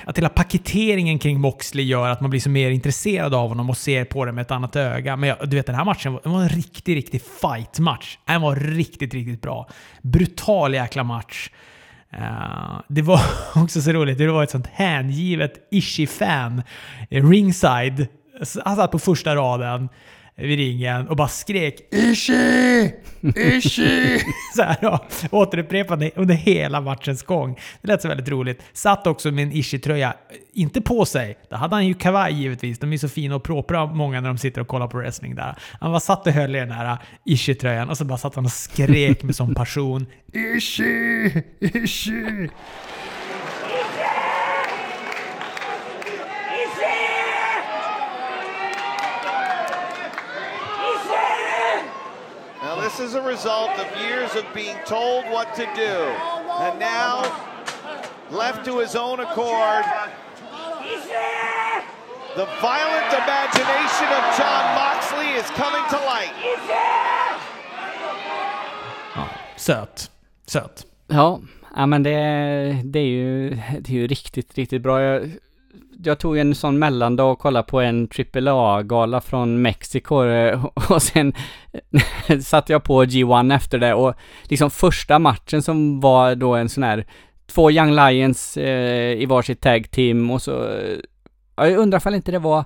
[0.05, 3.77] att hela paketeringen kring Moxley gör att man blir så mer intresserad av honom och
[3.77, 5.17] ser på det med ett annat öga.
[5.17, 8.19] Men jag, du vet, den här matchen var, var en riktig, riktig fight-match.
[8.25, 9.69] Den var riktigt, riktigt bra.
[10.03, 11.51] Brutal jäkla match.
[12.15, 13.21] Uh, det var
[13.55, 16.63] också så roligt, det var ett sånt hängivet Ishi-fan.
[17.11, 18.07] Eh, ringside,
[18.65, 19.89] han satt på första raden
[20.37, 22.93] vid ringen och bara skrek Ishi!
[23.37, 24.21] Ishi!
[24.57, 27.59] så här då, återupprepade under hela matchens gång.
[27.83, 28.63] Det lät så väldigt roligt.
[28.73, 30.15] Satt också med en Ishi-tröja,
[30.53, 31.39] inte på sig.
[31.51, 32.79] Då hade han ju kavaj givetvis.
[32.79, 35.59] De är så fina och propra många när de sitter och kollar på wrestling där.
[35.81, 38.53] Han var satt och höll i den här Ishi-tröjan och så bara satt han och
[38.53, 40.07] skrek med sån passion.
[40.33, 41.43] Ishi!
[41.61, 42.49] Ishi!
[52.97, 55.95] This is a result of years of being told what to do.
[56.65, 57.31] And now,
[58.31, 59.85] left to his own accord,
[62.37, 66.33] the violent imagination of John Moxley is coming to light.
[69.15, 70.11] Ja, söt.
[70.47, 70.87] Söt.
[71.09, 71.41] Ja,
[71.77, 72.11] ja men det,
[72.85, 75.03] det, är ju, det är ju riktigt, riktigt bra.
[75.03, 75.31] Jag
[76.05, 81.33] jag tog en sån mellandag och kollade på en AAA-gala från Mexiko eh, och sen
[82.29, 86.69] eh, satte jag på G1 efter det och liksom första matchen som var då en
[86.69, 87.07] sån här
[87.47, 90.99] två Young Lions eh, i varsitt tag team och så eh,
[91.57, 92.65] jag undrar ifall inte det var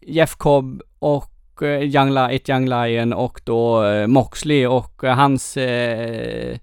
[0.00, 1.30] Jeff Cobb och
[1.62, 6.56] Young, ett Young Lion och då Moxley och hans eh,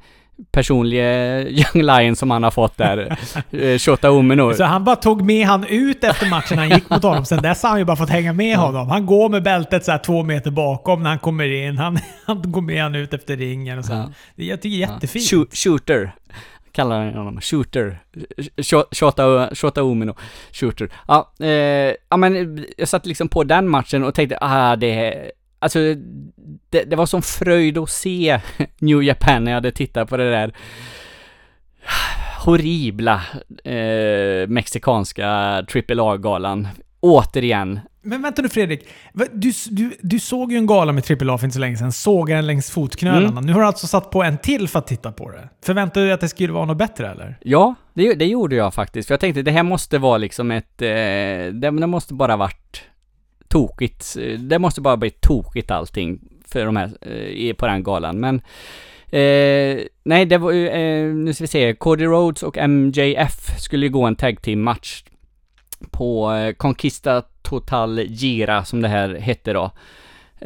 [0.52, 3.18] personliga Young Lion som han har fått där.
[3.52, 4.54] Eh, Shota Umino.
[4.54, 7.26] Så han bara tog med han ut efter matchen han gick mot honom.
[7.26, 8.90] Sen dess har han ju bara fått hänga med honom.
[8.90, 11.78] Han går med bältet så två meter bakom när han kommer in.
[11.78, 13.94] Han, han går med han ut efter ringen och så.
[13.94, 14.10] Ja.
[14.36, 15.32] Det, jag tycker det är jättefint.
[15.32, 15.46] Ja.
[15.54, 16.12] Shooter
[16.72, 17.42] kallar han honom.
[17.42, 18.00] Shooter.
[18.92, 20.16] Shota, Shota Umino.
[20.52, 20.90] Shooter.
[21.08, 25.80] Ja, eh, ja men jag satt liksom på den matchen och tänkte, ah det Alltså,
[26.70, 28.40] det, det var som fröjd att se
[28.80, 30.54] New Japan när jag hade tittat på det där
[32.46, 33.22] horribla
[33.64, 36.68] eh, mexikanska AAA-galan.
[37.00, 37.80] Återigen.
[38.02, 38.88] Men vänta nu Fredrik.
[39.32, 41.92] Du, du, du såg ju en gala med AAA för inte så länge sedan.
[41.92, 43.28] Sågade den längs fotknölarna.
[43.28, 43.46] Mm.
[43.46, 45.50] Nu har du alltså satt på en till för att titta på det.
[45.66, 47.38] Förväntade du dig att det skulle vara något bättre eller?
[47.42, 49.08] Ja, det, det gjorde jag faktiskt.
[49.08, 50.82] För jag tänkte det här måste vara liksom ett...
[50.82, 52.84] Eh, det, det måste bara varit
[53.52, 54.18] tokigt.
[54.20, 58.20] Eh, det måste bara bli tokigt allting för de här, eh, på den galan.
[58.20, 58.36] Men
[59.10, 63.86] eh, nej, det var ju, eh, nu ska vi se, Cody Rhodes och MJF skulle
[63.86, 65.04] ju gå en tag team match
[65.92, 69.72] på eh, Conquista Total Gira som det här hette då.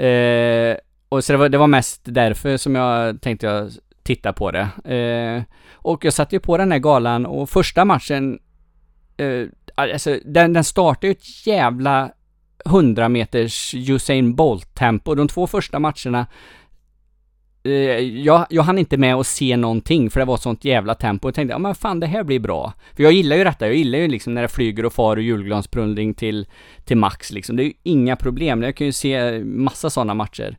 [0.02, 0.78] Eh,
[1.10, 3.72] och så det var, det var mest därför som jag tänkte jag
[4.04, 4.94] titta på det.
[4.96, 8.40] Eh, och jag satte ju på den här galan och första matchen,
[9.18, 12.12] eh, alltså den, den startade ju ett jävla
[12.66, 15.16] 100 meters Usain Bolt-tempo.
[15.16, 16.28] De två första matcherna
[17.64, 21.28] eh, jag, jag hann inte med att se någonting för det var sånt jävla tempo.
[21.28, 22.74] Jag tänkte, ja men fan det här blir bra.
[22.96, 25.24] För jag gillar ju detta, jag gillar ju liksom när det flyger och far och
[25.24, 26.48] julglansplundring till,
[26.86, 27.56] till max liksom.
[27.56, 28.64] Det är ju inga problem.
[28.64, 30.58] Jag kan ju se massa sådana matcher.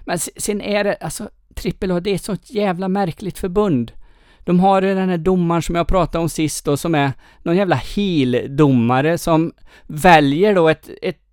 [0.00, 3.92] Men sen är det, alltså, trippel A, det är ett sånt jävla märkligt förbund.
[4.44, 7.76] De har den här domaren som jag pratade om sist och som är någon jävla
[7.76, 9.52] heel-domare som
[9.86, 11.27] väljer då ett, ett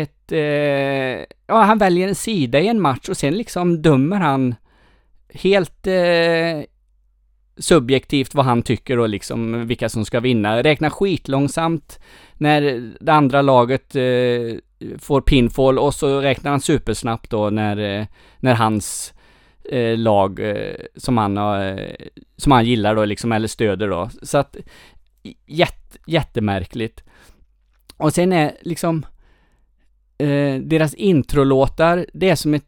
[0.00, 4.54] ett, eh, ja han väljer en sida i en match och sen liksom dömer han
[5.34, 6.64] helt eh,
[7.56, 10.62] subjektivt vad han tycker och liksom vilka som ska vinna.
[10.62, 12.00] Räknar skitlångsamt
[12.34, 14.56] när det andra laget eh,
[14.98, 18.06] får pinfall och så räknar han supersnabbt då när, eh,
[18.38, 19.14] när hans
[19.64, 21.94] eh, lag eh, som han eh,
[22.36, 24.10] som han gillar då liksom eller stöder då.
[24.22, 24.56] Så att
[25.46, 27.04] jätt, jättemärkligt.
[27.96, 29.06] Och sen är liksom
[30.22, 32.64] eh, deras introlåtar, det är som ett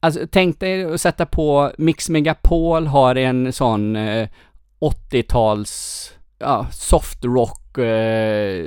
[0.00, 4.28] Alltså tänk dig att sätta på Mix Megapol har en sån eh,
[4.80, 8.66] 80-tals ja, soft rock eh,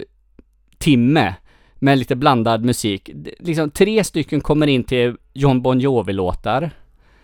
[0.77, 1.35] timme
[1.75, 3.09] med lite blandad musik.
[3.39, 6.71] Liksom tre stycken kommer in till John Bon Jovi-låtar.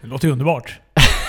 [0.02, 0.80] Det låter ju underbart.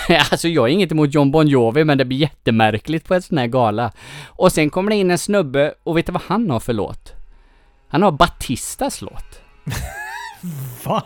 [0.31, 3.37] alltså jag är inget emot John Bon Jovi, men det blir jättemärkligt på en sån
[3.37, 3.91] här gala.
[4.25, 7.18] Och sen kommer det in en snubbe, och vet du vad han har för låt?
[7.89, 9.41] Han har Batistas låt.
[10.85, 11.03] Va?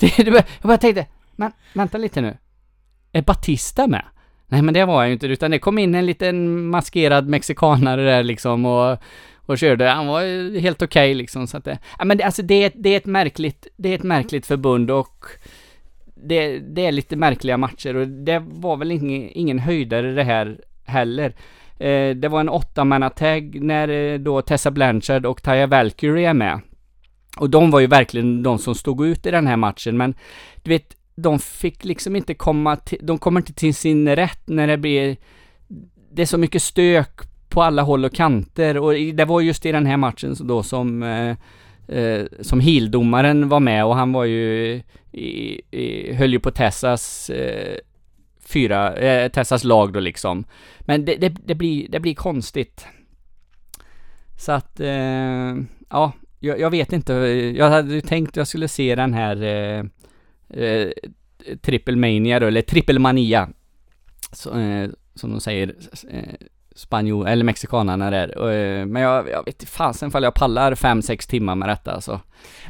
[0.00, 2.36] Det, det, jag bara tänkte, men vänta lite nu.
[3.12, 4.04] Är Batista med?
[4.48, 8.04] Nej men det var jag ju inte, utan det kom in en liten maskerad mexikanare
[8.04, 8.98] där liksom och,
[9.36, 9.88] och körde.
[9.88, 12.88] Han var helt okej okay, liksom så att det, ja men det, alltså det, det
[12.88, 15.24] är ett märkligt, det är ett märkligt förbund och
[16.14, 20.60] det, det är lite märkliga matcher och det var väl ingen, ingen höjdare det här
[20.84, 21.34] heller.
[21.78, 26.60] Eh, det var en åttamannatag när eh, då Tessa Blanchard och Taya Valkyrie är med.
[27.36, 30.14] Och de var ju verkligen de som stod ut i den här matchen, men
[30.62, 34.66] du vet, de fick liksom inte komma till, de kommer inte till sin rätt när
[34.66, 35.16] det blir,
[36.12, 39.72] det är så mycket stök på alla håll och kanter och det var just i
[39.72, 41.36] den här matchen då som eh,
[41.98, 47.30] eh, som hildomaren var med och han var ju i, i, höll ju på Tessas
[47.30, 47.76] eh,
[48.48, 50.44] fyra, eh, Tessas lag då liksom.
[50.80, 52.86] Men det, det, det, blir, det blir konstigt.
[54.36, 55.56] Så att, eh,
[55.90, 57.12] ja, jag, jag, vet inte.
[57.56, 59.84] Jag hade ju tänkt att jag skulle se den här eh,
[60.62, 60.88] eh,
[61.62, 63.48] Triple Mania då, eller Triple Mania.
[64.32, 65.74] Så, eh, som de säger,
[66.10, 66.34] eh,
[66.74, 68.50] spanjor, eller mexikanarna där.
[68.50, 72.20] Eh, men jag, jag vet fasen ifall jag pallar 5-6 timmar med detta alltså.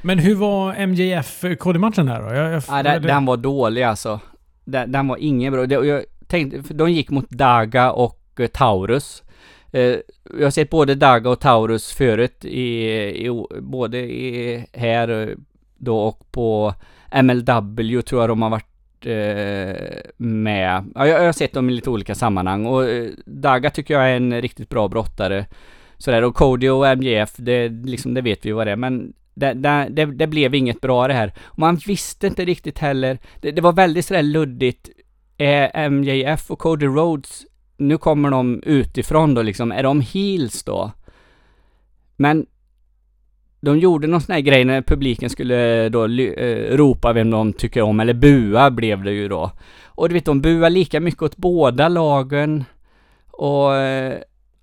[0.03, 2.35] Men hur var MJF-KD-matchen där då?
[2.35, 4.21] Jag, jag, ja, den, den, var dålig alltså.
[4.66, 5.85] Den, den var ingen bra.
[5.85, 9.22] Jag tänkte, för de gick mot Daga och eh, Taurus.
[9.72, 9.96] Eh,
[10.38, 12.88] jag har sett både Daga och Taurus förut i,
[13.26, 15.29] i både i, här eh,
[15.76, 16.74] då och på
[17.22, 18.66] MLW tror jag de har varit
[20.16, 20.85] med.
[20.94, 22.85] Ja, jag, har sett dem i lite olika sammanhang och
[23.24, 25.46] Daga tycker jag är en riktigt bra brottare.
[25.98, 29.55] Sådär och Cody och MJF, det, liksom, det vet vi vad det är men det,
[29.55, 31.33] det, det, det blev inget bra det här.
[31.44, 33.18] Och man visste inte riktigt heller.
[33.40, 34.88] Det, det var väldigt sådär luddigt.
[35.37, 37.46] Eh, är MJF och Cody Rhodes,
[37.77, 40.90] nu kommer de utifrån då liksom, är de heels då?
[42.16, 42.46] Men
[43.61, 47.53] de gjorde någon sån här grej när publiken skulle eh, då uh, ropa vem de
[47.53, 49.51] tycker om, eller bua blev det ju då.
[49.85, 52.64] Och du vet, de buar lika mycket åt båda lagen.
[53.31, 53.70] Och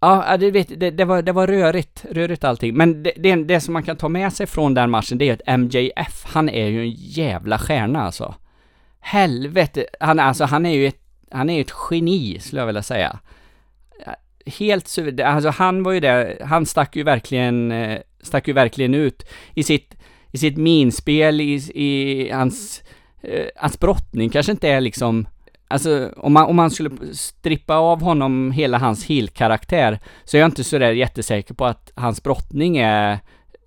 [0.04, 2.78] ja, du vet, det, det, var, det var rörigt, rörigt allting.
[2.78, 5.34] Men det, det, det, som man kan ta med sig från den matchen, det är
[5.34, 8.36] att MJF, han är ju en jävla stjärna alltså.
[9.00, 13.20] Helvete, han, alltså, han är ju ett, han är ett geni, skulle jag vilja säga.
[14.46, 18.94] Helt suverän, alltså han var ju det, han stack ju verkligen eh, stack ju verkligen
[18.94, 19.96] ut i sitt,
[20.32, 22.84] i sitt minspel, i, i hans,
[23.22, 25.28] eh, hans brottning kanske inte är liksom
[25.68, 30.48] Alltså om man, om man skulle strippa av honom hela hans heel-karaktär så är jag
[30.48, 33.20] inte sådär jättesäker på att hans brottning är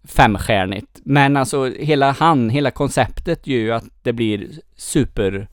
[0.05, 1.01] femstjärnigt.
[1.05, 5.49] Men alltså hela han, hela konceptet gör ju att det blir super,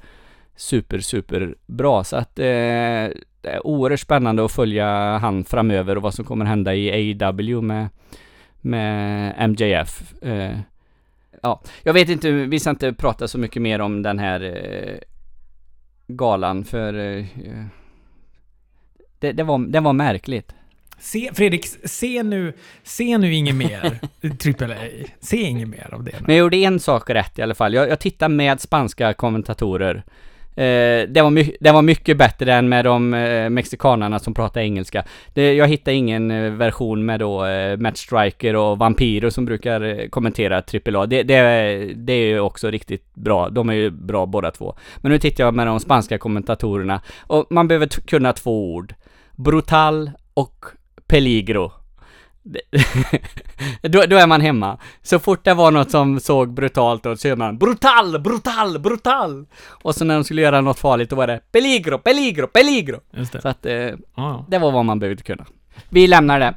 [0.56, 2.04] super, super bra.
[2.04, 6.46] Så att eh, det är oerhört spännande att följa han framöver och vad som kommer
[6.46, 7.90] hända i AEW med
[8.64, 10.14] med MJF.
[10.22, 10.58] Eh,
[11.42, 14.98] ja, jag vet inte, vi ska inte prata så mycket mer om den här eh,
[16.08, 17.26] galan för eh,
[19.20, 20.56] det, det, var, det var märkligt.
[21.00, 24.00] Se, Fredrik, se nu, se nu inget mer
[24.40, 25.08] Triple A.
[25.20, 26.20] Se inget mer av det.
[26.20, 27.74] Men jag gjorde en sak rätt i alla fall.
[27.74, 30.04] Jag, jag tittade med spanska kommentatorer
[30.56, 35.04] Eh, det, var den var mycket bättre än med de eh, mexikanerna som pratar engelska.
[35.34, 39.82] Det, jag hittade ingen eh, version med då eh, Matt Striker och Vampiro som brukar
[39.82, 41.06] eh, kommentera AAA.
[41.06, 43.50] Det, det, det är ju också riktigt bra.
[43.50, 44.76] De är ju bra båda två.
[44.98, 48.94] Men nu tittar jag med de spanska kommentatorerna och man behöver kunna två ord.
[49.32, 50.66] Brutal och
[51.08, 51.72] peligro.
[53.82, 54.78] då, då är man hemma.
[55.02, 59.46] Så fort det var något som såg brutalt ut så gör man brutal, brutal, brutal!
[59.68, 63.00] Och så när de skulle göra något farligt då var det peligro, peligro, peligro!
[63.12, 63.42] Just det.
[63.42, 64.46] Så att eh, ah.
[64.48, 65.46] det var vad man behövde kunna.
[65.90, 66.54] Vi lämnar det.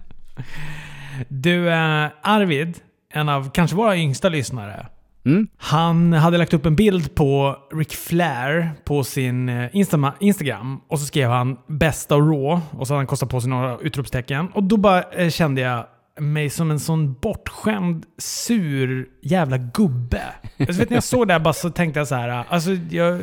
[1.28, 2.76] Du, eh, Arvid,
[3.12, 4.86] en av kanske våra yngsta lyssnare,
[5.26, 5.48] Mm.
[5.56, 10.98] Han hade lagt upp en bild på Ric Flair på sin eh, Insta Instagram och
[11.00, 14.48] så skrev han “Bästa och Raw” och så hade han kostat på sig några utropstecken.
[14.48, 15.86] Och då bara eh, kände jag
[16.20, 20.22] mig som en sån bortskämd, sur jävla gubbe.
[20.58, 23.20] Alltså, vet, när jag såg det bara så tänkte jag så här, alltså jag,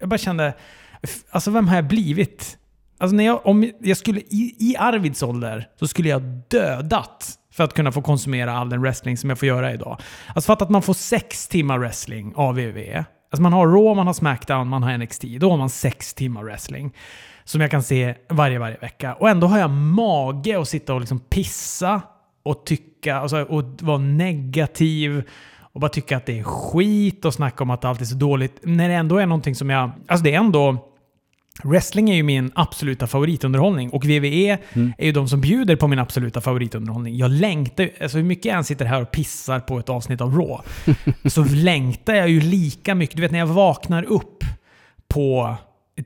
[0.00, 0.54] jag bara kände,
[1.30, 2.58] alltså vem har jag blivit?
[2.98, 7.64] Alltså när jag, om jag skulle, i, i Arvids ålder, så skulle jag dödat för
[7.64, 10.00] att kunna få konsumera all den wrestling som jag får göra idag.
[10.34, 13.04] Alltså fatta att man får sex timmar wrestling av WWE.
[13.30, 15.22] Alltså man har Raw, man har Smackdown, man har NXT.
[15.22, 16.92] Då har man sex timmar wrestling.
[17.44, 19.14] Som jag kan se varje, varje vecka.
[19.14, 22.02] Och ändå har jag mage att sitta och liksom pissa
[22.42, 25.22] och tycka, alltså, och vara negativ
[25.72, 28.60] och bara tycka att det är skit och snacka om att allt är så dåligt.
[28.62, 29.90] När det ändå är någonting som jag...
[30.08, 30.91] Alltså det är ändå
[31.64, 34.58] Wrestling är ju min absoluta favoritunderhållning och WWE
[34.98, 37.16] är ju de som bjuder på min absoluta favoritunderhållning.
[37.16, 40.34] Jag längtar alltså hur mycket jag än sitter här och pissar på ett avsnitt av
[40.34, 40.62] Raw,
[41.30, 43.16] så längtar jag ju lika mycket.
[43.16, 44.44] Du vet när jag vaknar upp
[45.08, 45.56] på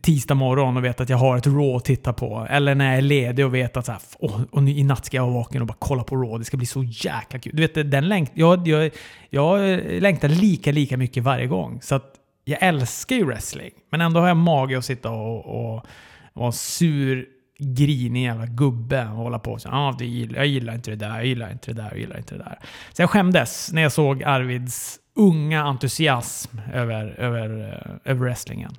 [0.03, 2.47] tisdag morgon och vet att jag har ett Raw att titta på.
[2.51, 5.07] Eller när jag är ledig och vet att så här, åh, och nu, i natt
[5.07, 6.39] ska jag vara vaken och bara kolla på Raw.
[6.39, 7.53] Det ska bli så jäkla kul.
[7.57, 8.91] Du vet, den längt, jag, jag,
[9.31, 11.79] jag längtar lika, lika mycket varje gång.
[11.83, 12.13] Så att
[12.49, 15.87] jag älskar ju wrestling, men ändå har jag mage att sitta och, och
[16.33, 17.27] vara sur,
[17.59, 21.17] grinig jävla gubbe och hålla på så ah, det gillar, Jag gillar inte det där,
[21.17, 22.59] jag gillar inte det där, jag gillar inte det där.
[22.93, 28.73] Så jag skämdes när jag såg Arvids unga entusiasm över, över, eh, över wrestlingen.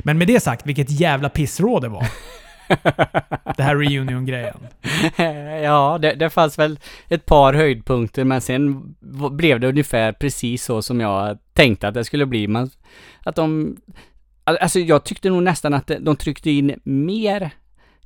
[0.00, 2.06] Men med det sagt, vilket jävla pissråd det var.
[3.56, 4.56] det här reunion-grejen.
[5.62, 8.94] ja, det, det fanns väl ett par höjdpunkter men sen
[9.30, 12.48] blev det ungefär precis så som jag tänkte att det skulle bli.
[12.48, 12.70] Man,
[13.24, 13.76] att de...
[14.44, 17.50] Alltså jag tyckte nog nästan att de tryckte in mer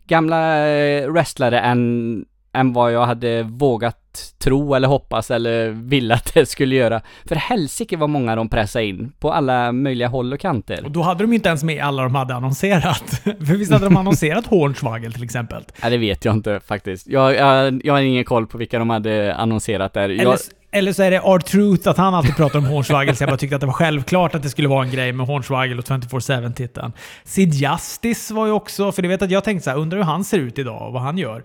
[0.07, 2.25] gamla eh, wrestlare än,
[2.57, 7.01] än vad jag hade vågat tro eller hoppas eller ville att det skulle göra.
[7.25, 10.85] För helsike vad många de pressade in på alla möjliga håll och kanter.
[10.85, 13.11] Och då hade de inte ens med alla de hade annonserat.
[13.25, 15.62] För visst hade de annonserat Hornswagel till exempel?
[15.83, 17.07] Ja, det vet jag inte faktiskt.
[17.07, 20.09] Jag, jag, jag har ingen koll på vilka de hade annonserat där.
[20.09, 20.38] Jag, Eller,
[20.73, 23.57] eller så är det R-Truth att han alltid pratar om Hornswagel, så jag bara tyckte
[23.57, 26.92] att det var självklart att det skulle vara en grej med Hornswagel och 24-7-titeln.
[27.25, 30.05] Sid Justice var ju också, för du vet att jag tänkte så här, undrar hur
[30.05, 31.42] han ser ut idag och vad han gör.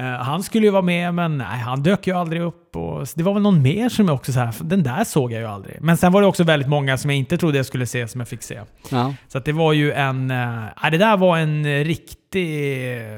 [0.00, 2.76] Eh, han skulle ju vara med, men nej, han dök ju aldrig upp.
[2.76, 5.40] Och, det var väl någon mer som jag också så här, den där såg jag
[5.40, 5.76] ju aldrig.
[5.80, 8.20] Men sen var det också väldigt många som jag inte trodde jag skulle se, som
[8.20, 8.60] jag fick se.
[8.90, 9.14] ja.
[9.28, 10.30] Så det var ju en...
[10.30, 12.20] eh, ja, det där var en riktig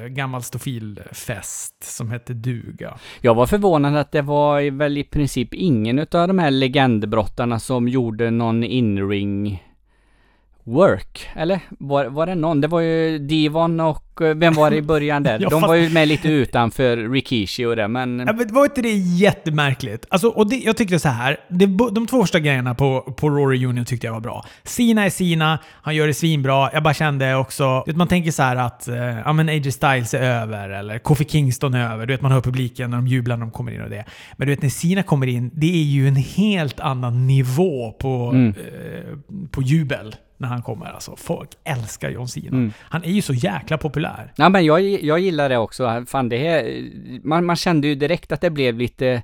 [0.08, 2.98] gammal stofilfest som hette duga.
[3.20, 7.88] Jag var förvånad att det var väl i princip ingen utav de här legendbrottarna som
[7.88, 9.62] gjorde någon inring
[10.64, 11.28] work.
[11.36, 12.60] Eller var, var det någon?
[12.60, 15.38] Det var ju Divon och eh, vem var det i början där?
[15.50, 18.18] De var ju med lite utanför Rikishi och det men...
[18.26, 20.06] Ja, men var inte det jättemärkligt?
[20.10, 21.36] Alltså, och det, jag tyckte så här.
[21.48, 24.44] Det, de två första grejerna på, på Raw Reunion tyckte jag var bra.
[24.64, 26.70] Sina är Sina, han gör det svinbra.
[26.72, 27.82] Jag bara kände också...
[27.86, 31.24] Vet, man tänker så här att eh, ja, men AJ Styles är över, eller Kofi
[31.24, 32.06] Kingston är över.
[32.06, 34.04] Du vet, man hör publiken när de jublar när de kommer in och det.
[34.36, 38.30] Men du vet, när Sina kommer in, det är ju en helt annan nivå på,
[38.32, 38.48] Mm.
[38.48, 39.16] eh,
[39.50, 40.86] på jubel när han kommer.
[40.86, 42.48] Alltså, folk älskar John Cena.
[42.48, 42.72] Mm.
[42.78, 44.32] Han är ju så jäkla populär.
[44.36, 46.04] Ja men jag, jag gillar det också.
[46.06, 46.90] Fan det här,
[47.22, 49.22] man, man kände ju direkt att det blev lite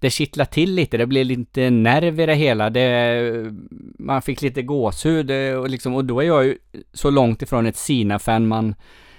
[0.00, 2.70] det kittlade till lite, det blev lite nerv i det hela.
[2.70, 3.52] Det,
[3.98, 6.58] man fick lite gåshud eh, och liksom, och då är jag ju
[6.92, 8.74] så långt ifrån ett Sina-fan man,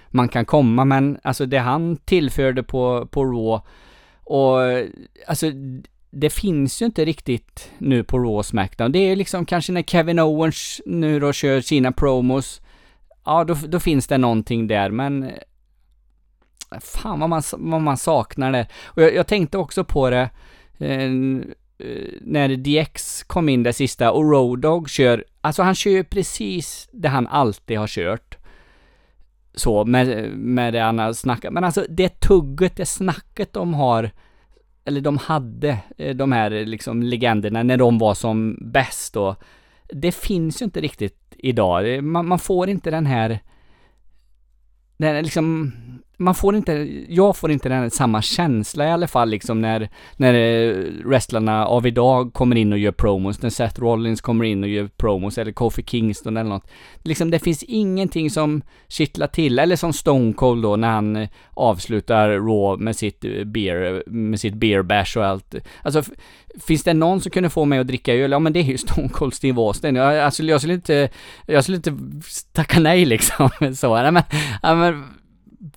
[0.08, 0.86] man kan komma.
[0.86, 3.62] Men alltså det han tillförde på, på Raw
[4.24, 4.60] och
[5.28, 5.46] alltså
[6.12, 8.92] det finns ju inte riktigt nu på Raw och Smackdown.
[8.92, 12.62] Det är liksom kanske när Kevin Owens nu då kör sina promos
[13.26, 18.52] Ja, då, då finns det någonting där, men eh, fan vad man, vad man saknar
[18.52, 18.68] det.
[18.86, 20.30] Och jag, jag tänkte också på det
[20.78, 25.92] eh, eh, när DX kom in det sista och Road Dogg kör, alltså han kör
[25.92, 28.38] ju precis det han alltid har kört.
[29.54, 34.12] Så med, med det han har snackat, men alltså det tugget, det snacket de har
[34.86, 39.36] eller de hade, eh, de här eh, liksom legenderna när de var som bäst då.
[39.88, 42.04] Det finns ju inte riktigt idag.
[42.04, 43.40] Man, man får inte den här...
[44.98, 45.72] Den här liksom...
[46.22, 50.34] Man får inte, jag får inte den samma känsla i alla fall liksom när, när
[50.34, 54.70] eh, wrestlarna av idag kommer in och gör promos, när Seth Rollins kommer in och
[54.70, 56.72] gör promos, eller Kofi Kingston eller något.
[57.04, 61.30] Liksom det finns ingenting som kittlar till, eller som Stone Cold då när han eh,
[61.54, 65.56] avslutar Raw med sitt eh, beer, med sitt beer bash och allt.
[65.84, 66.04] Alltså
[66.60, 68.32] Finns det någon som kunde få mig att dricka öl?
[68.32, 69.96] Ja men det är ju Stone Cold Steve Austin.
[69.96, 71.10] Jag, alltså, jag skulle inte,
[71.46, 71.98] jag skulle inte
[72.52, 73.50] tacka nej liksom.
[73.76, 74.24] Så, nej, men,
[74.62, 75.04] ja, men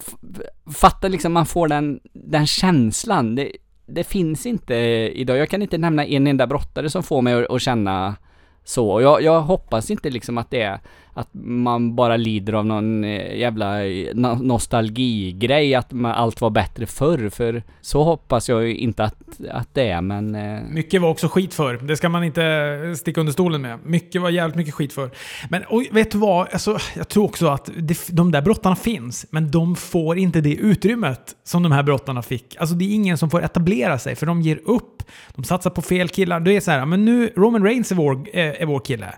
[0.01, 3.35] fattar fatta liksom, man får den, den känslan.
[3.35, 3.53] Det,
[3.87, 4.75] det finns inte
[5.15, 5.39] idag.
[5.39, 8.17] Jag kan inte nämna en enda brottare som får mig att, att känna
[8.65, 8.91] så.
[8.91, 10.81] Och Jag, jag hoppas inte liksom att det är
[11.15, 17.29] att man bara lider av någon eh, jävla eh, nostalgigrej, att allt var bättre förr.
[17.29, 20.35] För så hoppas jag ju inte att, att det är, men...
[20.35, 20.61] Eh.
[20.71, 21.75] Mycket var också skit förr.
[21.83, 23.79] Det ska man inte sticka under stolen med.
[23.85, 25.11] Mycket var jävligt mycket skit förr.
[25.51, 26.49] Men och, vet du vad?
[26.53, 30.55] Alltså, jag tror också att det, de där brottarna finns, men de får inte det
[30.55, 32.57] utrymmet som de här brottarna fick.
[32.57, 35.03] Alltså det är ingen som får etablera sig, för de ger upp.
[35.35, 36.41] De satsar på fel killar.
[36.41, 39.15] Det är så här, men nu, Roman Reigns är vår, är vår kille.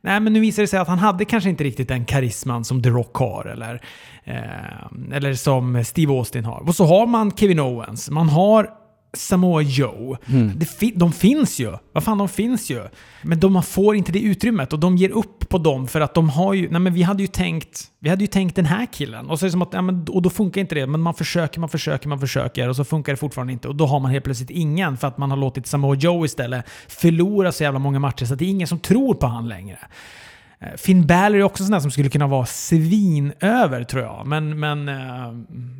[0.00, 2.82] Nej, men nu visar det sig att han hade kanske inte riktigt den karisman som
[2.82, 3.82] The Rock har, eller,
[4.24, 6.60] eh, eller som Steve Austin har.
[6.68, 8.10] Och så har man Kevin Owens.
[8.10, 8.70] Man har
[9.12, 10.16] Samoa Joe.
[10.26, 10.60] Mm.
[10.60, 11.72] Fi- de finns ju.
[11.92, 12.88] Vad fan, de finns ju.
[13.22, 16.28] Men de får inte det utrymmet och de ger upp på dem för att de
[16.30, 16.70] har ju...
[16.70, 17.84] Nej men vi hade ju tänkt...
[17.98, 19.30] Vi hade ju tänkt den här killen.
[19.30, 19.68] Och så är som att...
[19.72, 20.86] Ja, men, och då funkar inte det.
[20.86, 23.68] Men man försöker, man försöker, man försöker och så funkar det fortfarande inte.
[23.68, 26.64] Och då har man helt plötsligt ingen för att man har låtit Samoa Joe istället
[26.88, 29.78] förlora så jävla många matcher så att det är ingen som tror på han längre.
[30.60, 34.26] Eh, Finn Balor är också sån där som skulle kunna vara svin över tror jag.
[34.26, 35.32] Men, men, eh,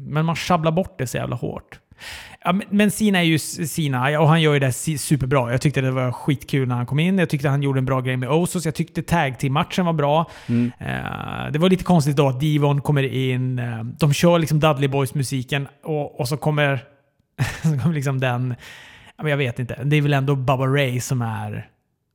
[0.09, 1.79] men man sjabblar bort det så jävla hårt.
[2.45, 5.51] Ja, men- Sina är ju Sina och han gör ju det superbra.
[5.51, 7.19] Jag tyckte det var skitkul när han kom in.
[7.19, 8.65] Jag tyckte han gjorde en bra grej med Osos.
[8.65, 10.31] Jag tyckte tag team matchen var bra.
[10.49, 10.73] Mm.
[10.81, 13.59] Eh, det var lite konstigt då att Divon kommer in.
[13.59, 16.85] eh, de kör liksom Dudley Boys-musiken och, och så kommer,
[17.63, 18.55] så kommer liksom den...
[19.23, 19.85] Jag vet inte.
[19.85, 21.67] Det är väl ändå Bubba Ray som är,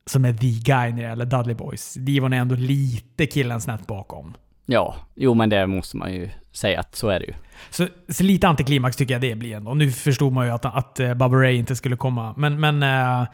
[0.05, 1.93] som är the guy när det gäller Dudley Boys.
[1.93, 4.33] Divon är ändå lite killen snett bakom.
[4.65, 7.33] Ja, jo men det måste man ju säga att så är det ju.
[7.69, 9.73] Så, så lite antiklimax tycker jag det blir ändå.
[9.73, 12.33] Nu förstod man ju att, att eh, Bubba Ray inte skulle komma.
[12.37, 13.27] Men, men eh,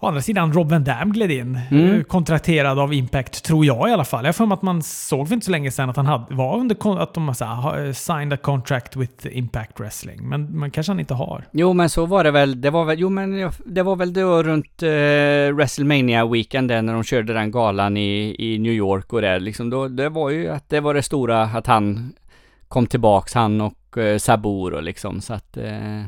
[0.00, 1.58] å andra sidan, Rob Van Dam gled in.
[1.70, 1.94] Mm.
[1.94, 4.24] Eh, Kontrakterad av Impact, tror jag i alla fall.
[4.24, 6.58] Jag för mig att man såg för inte så länge sedan att han hade, var
[6.58, 10.28] under att de så här, ha- signed a contract with Impact Wrestling.
[10.28, 11.44] Men man kanske han inte har.
[11.52, 14.42] Jo men så var det väl, det var väl, jo men det var väl då
[14.42, 19.20] runt uh, WrestleMania weekend där när de körde den galan i, i New York och
[19.20, 22.12] det liksom då, det var ju att det var det stora att han
[22.68, 26.04] kom tillbaks, han och uh, Sabur och liksom så att eh,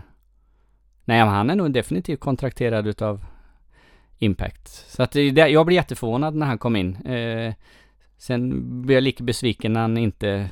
[1.05, 3.25] Nej men han är nog definitivt kontrakterad utav
[4.23, 4.69] Impact.
[4.69, 6.97] Så att det, jag blev jätteförvånad när han kom in.
[6.97, 7.55] Eh,
[8.19, 10.49] sen blev jag lika besviken när han inte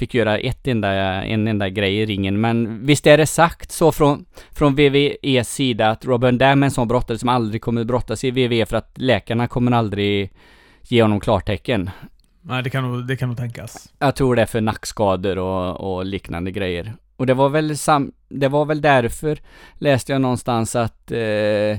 [0.00, 0.92] fick göra ett enda,
[1.24, 2.40] en enda grej i ringen.
[2.40, 6.70] Men visst är det sagt så från, från VVEs sida att Robin Dam är en
[6.70, 10.32] sån brottare som aldrig kommer brottas i WWE för att läkarna kommer aldrig
[10.82, 11.90] ge honom klartecken.
[12.42, 13.92] Nej, det kan nog, det kan nog tänkas.
[13.98, 16.94] Jag tror det är för nackskador och, och liknande grejer.
[17.16, 19.38] Och det var väl sam, det var väl därför
[19.78, 21.78] läste jag någonstans att eh,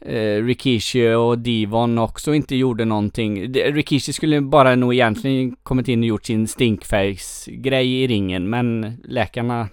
[0.00, 3.54] eh, Rikishi och Divon också inte gjorde någonting.
[3.54, 9.68] Rikishi skulle bara nog egentligen kommit in och gjort sin stinkface-grej i ringen, men läkarna...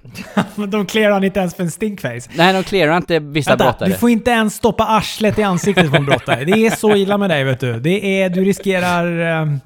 [0.68, 2.30] De clearar han inte ens för en stinkface.
[2.36, 3.90] Nej, de clearar inte vissa Vänta, brottare.
[3.90, 6.46] du får inte ens stoppa arslet i ansiktet på en brottare.
[6.46, 7.80] Det är så illa med dig, vet du.
[7.80, 9.60] Det är, du riskerar, um,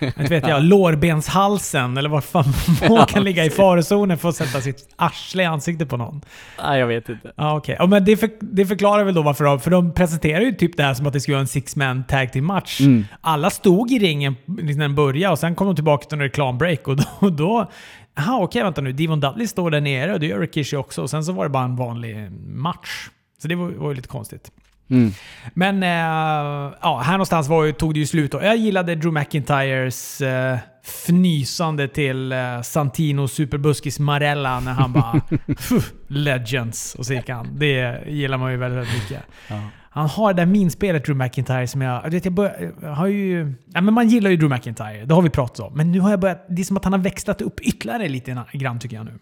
[0.00, 2.44] inte vet jag, lårbenshalsen eller vad fan
[2.88, 6.20] man kan ligga i farozonen för att sätta sitt arsle i ansiktet på någon.
[6.62, 7.32] Nej, jag vet inte.
[7.36, 7.76] Ja, okej.
[7.78, 10.76] Ja, men det, för, det förklarar väl då varför de, för de presenterar ju typ
[10.76, 12.80] det här som att det skulle vara en six-man tag team match.
[12.80, 13.04] Mm.
[13.20, 16.22] Alla stod i ringen liksom när den började och sen kom de tillbaka till en
[16.22, 17.30] reklambreak och då...
[17.30, 17.70] då
[18.16, 18.92] Jaha, okej, vänta nu.
[18.92, 21.02] Divon Dudley står där nere och det gör Rikishi också.
[21.02, 23.08] Och sen så var det bara en vanlig match.
[23.42, 24.50] Så det var, var ju lite konstigt.
[24.90, 25.12] Mm.
[25.54, 28.34] Men eh, ja, här någonstans var tog det ju slut.
[28.34, 35.20] Och jag gillade Drew McIntyres eh, fnysande till eh, Santino Superbuskis Marella när han bara
[35.46, 37.48] "Pff, “Legends” och så gick han.
[37.58, 39.22] Det gillar man ju väldigt, väldigt mycket.
[39.48, 39.60] Ja.
[39.94, 42.04] Han har det där minspelet Drew McIntyre som jag...
[42.04, 43.54] jag, vet, jag, bör, jag har ju...
[43.74, 45.72] Ja, men man gillar ju Drew McIntyre, det har vi pratat om.
[45.74, 46.44] Men nu har jag börjat...
[46.48, 49.12] Det är som att han har växlat upp ytterligare lite grann tycker jag nu.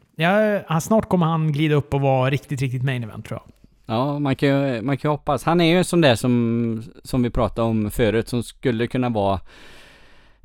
[0.69, 3.53] Ja, snart kommer han glida upp och vara riktigt, riktigt main event tror jag.
[3.97, 5.45] Ja, man kan ju man kan ju hoppas.
[5.45, 9.09] Han är ju en sån där som, som vi pratade om förut, som skulle kunna
[9.09, 9.41] vara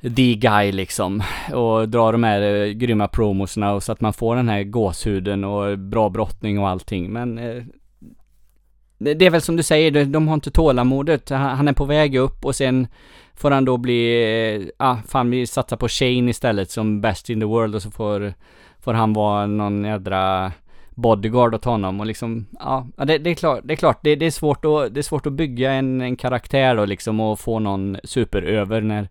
[0.02, 1.24] the guy liksom.
[1.54, 5.44] Och dra de här eh, grymma promosarna och så att man får den här gåshuden
[5.44, 7.14] och bra brottning och allting.
[7.14, 7.64] Men eh,
[8.98, 11.30] det, är väl som du säger, de, har inte tålamodet.
[11.30, 12.88] Han, är på väg upp och sen
[13.36, 17.46] får han då bli, ja fan vi satsar på Shane istället som best in the
[17.46, 18.34] world och så får,
[18.80, 20.52] får han vara någon jädra
[20.90, 24.16] bodyguard åt honom och liksom, ja, ja, det, det är klart, det är klart, det,
[24.16, 27.40] det är svårt att, det är svårt att bygga en, en karaktär då liksom och
[27.40, 29.10] få någon superöver när,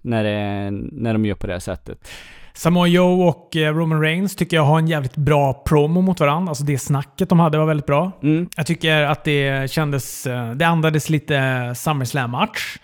[0.00, 2.08] när, det, när de gör på det här sättet.
[2.54, 6.50] Samoa Joe och eh, Roman Reigns tycker jag har en jävligt bra promo mot varandra.
[6.50, 8.12] Alltså det snacket de hade var väldigt bra.
[8.22, 8.48] Mm.
[8.56, 10.26] Jag tycker att det kändes...
[10.26, 11.34] eh, Det andades lite
[11.76, 12.78] SummerSlam-match.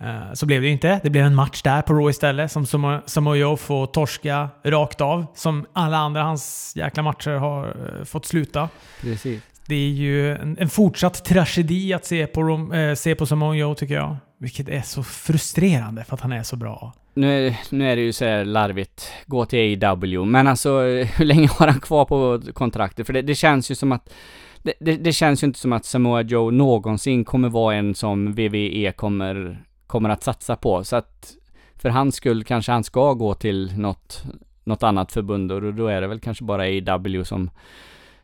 [0.00, 1.00] Eh, Så blev det ju inte.
[1.02, 5.00] Det blev en match där på Raw istället som Samo- Samoa Joe får torska rakt
[5.00, 5.26] av.
[5.34, 8.68] Som alla andra hans jäkla matcher har fått sluta.
[9.00, 9.42] Precis.
[9.68, 13.54] Det är ju en, en fortsatt tragedi att se på, Rom, eh, se på Samoa
[13.56, 14.16] Joe tycker jag.
[14.38, 16.92] Vilket är så frustrerande för att han är så bra.
[17.14, 20.70] Nu, är- nu är det ju så här larvigt, gå till AW, men alltså
[21.16, 23.06] hur länge har han kvar på kontraktet?
[23.06, 24.12] För det, det känns ju som att
[24.62, 28.32] det, det, det känns ju inte som att Samoa Joe någonsin kommer vara en som
[28.32, 30.84] WWE kommer, kommer att satsa på.
[30.84, 31.32] Så att
[31.76, 34.22] för hans skull kanske han ska gå till något,
[34.64, 37.50] något annat förbund och då är det väl kanske bara AW som,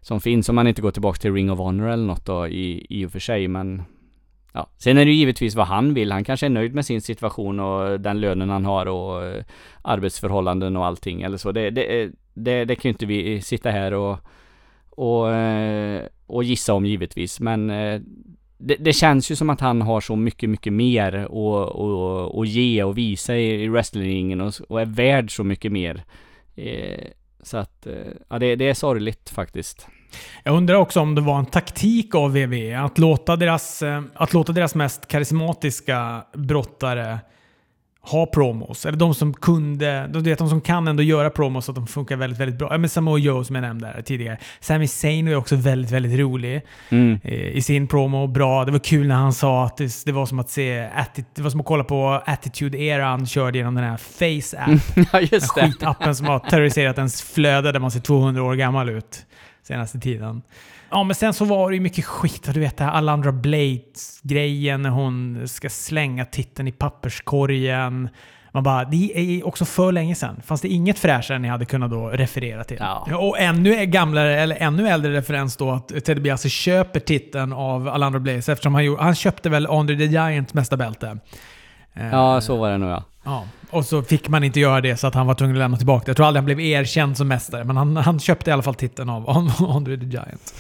[0.02, 0.48] som finns.
[0.48, 3.12] Om man inte går tillbaka till Ring of Honor eller något då i, i och
[3.12, 3.82] för sig, men
[4.54, 6.12] Ja, sen är det ju givetvis vad han vill.
[6.12, 9.44] Han kanske är nöjd med sin situation och den lönen han har och eh,
[9.82, 11.52] arbetsförhållanden och allting eller så.
[11.52, 14.18] Det, det, eh, det, det kan ju inte vi sitta här och,
[14.90, 17.40] och, eh, och gissa om givetvis.
[17.40, 17.66] Men
[18.58, 22.46] det, det, känns ju som att han har så mycket, mycket mer att och, och
[22.46, 26.04] ge och visa i, i wrestlingen och, och är värd så mycket mer.
[27.42, 27.94] Så att, eh,
[28.28, 29.86] ja det, det är sorgligt faktiskt.
[30.42, 34.32] Jag undrar också om det var en taktik av VV att låta deras, eh, att
[34.32, 37.18] låta deras mest karismatiska brottare
[38.04, 38.86] ha promos.
[38.86, 41.86] Eller de som kunde, de, vet, de som kan ändå göra promos så att de
[41.86, 42.68] funkar väldigt, väldigt bra.
[42.70, 44.38] Ja, men Samoa Joe som jag nämnde tidigare.
[44.60, 47.20] Sami Zayn var också väldigt, väldigt rolig mm.
[47.24, 48.26] Eh, i sin promo.
[48.26, 48.64] Bra.
[48.64, 50.88] Det var kul när han sa att det, det var som att se
[51.34, 54.80] det var som att kolla på Attitude Era han körde genom den här Face App.
[55.12, 58.88] ja, just den skitappen som har terroriserat ens flöde där man ser 200 år gammal
[58.88, 59.26] ut
[59.62, 60.42] senaste tiden.
[60.92, 62.48] Ja, men sen så var det ju mycket skit.
[62.54, 68.08] Du vet det här Alandra Blades-grejen när hon ska slänga titeln i papperskorgen.
[68.52, 70.42] Man bara, det är också för länge sedan.
[70.44, 72.76] Fanns det inget fräschare ni hade kunnat då referera till?
[72.80, 73.16] Ja.
[73.16, 78.20] Och ännu gamlare, eller ännu äldre referens då att Ted DiBiase köper titeln av Alandra
[78.20, 81.18] Blades eftersom han, han köpte väl Andre the Giant mesta bälte.
[81.94, 83.04] Ja, så var det nog ja.
[83.24, 85.76] Ja, och så fick man inte göra det så att han var tvungen att lämna
[85.76, 86.10] tillbaka det.
[86.10, 88.74] Jag tror aldrig han blev erkänd som mästare, men han, han köpte i alla fall
[88.74, 89.30] titeln av
[89.68, 90.54] Andre the Giant.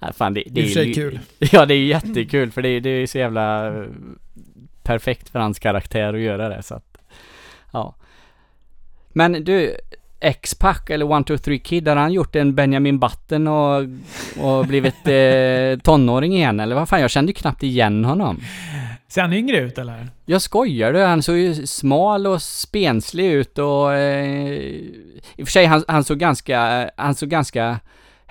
[0.00, 1.18] Ja, fan, det, det, det är ju kul.
[1.38, 3.84] Ja, det är jättekul för det, det är så jävla eh,
[4.82, 6.98] perfekt för hans karaktär att göra det så att,
[7.72, 7.94] ja.
[9.12, 9.76] Men du,
[10.20, 13.84] X-Pac eller One Two Three Kid, har han gjort en Benjamin Button och,
[14.40, 17.00] och blivit eh, tonåring igen eller vad fan?
[17.00, 18.40] Jag kände ju knappt igen honom.
[19.08, 20.08] Ser han yngre ut eller?
[20.24, 21.02] Jag skojar du?
[21.02, 23.94] Han såg ju smal och spenslig ut och...
[23.94, 24.52] Eh,
[25.36, 26.90] I och för sig, han, han såg ganska...
[26.96, 27.80] Han såg ganska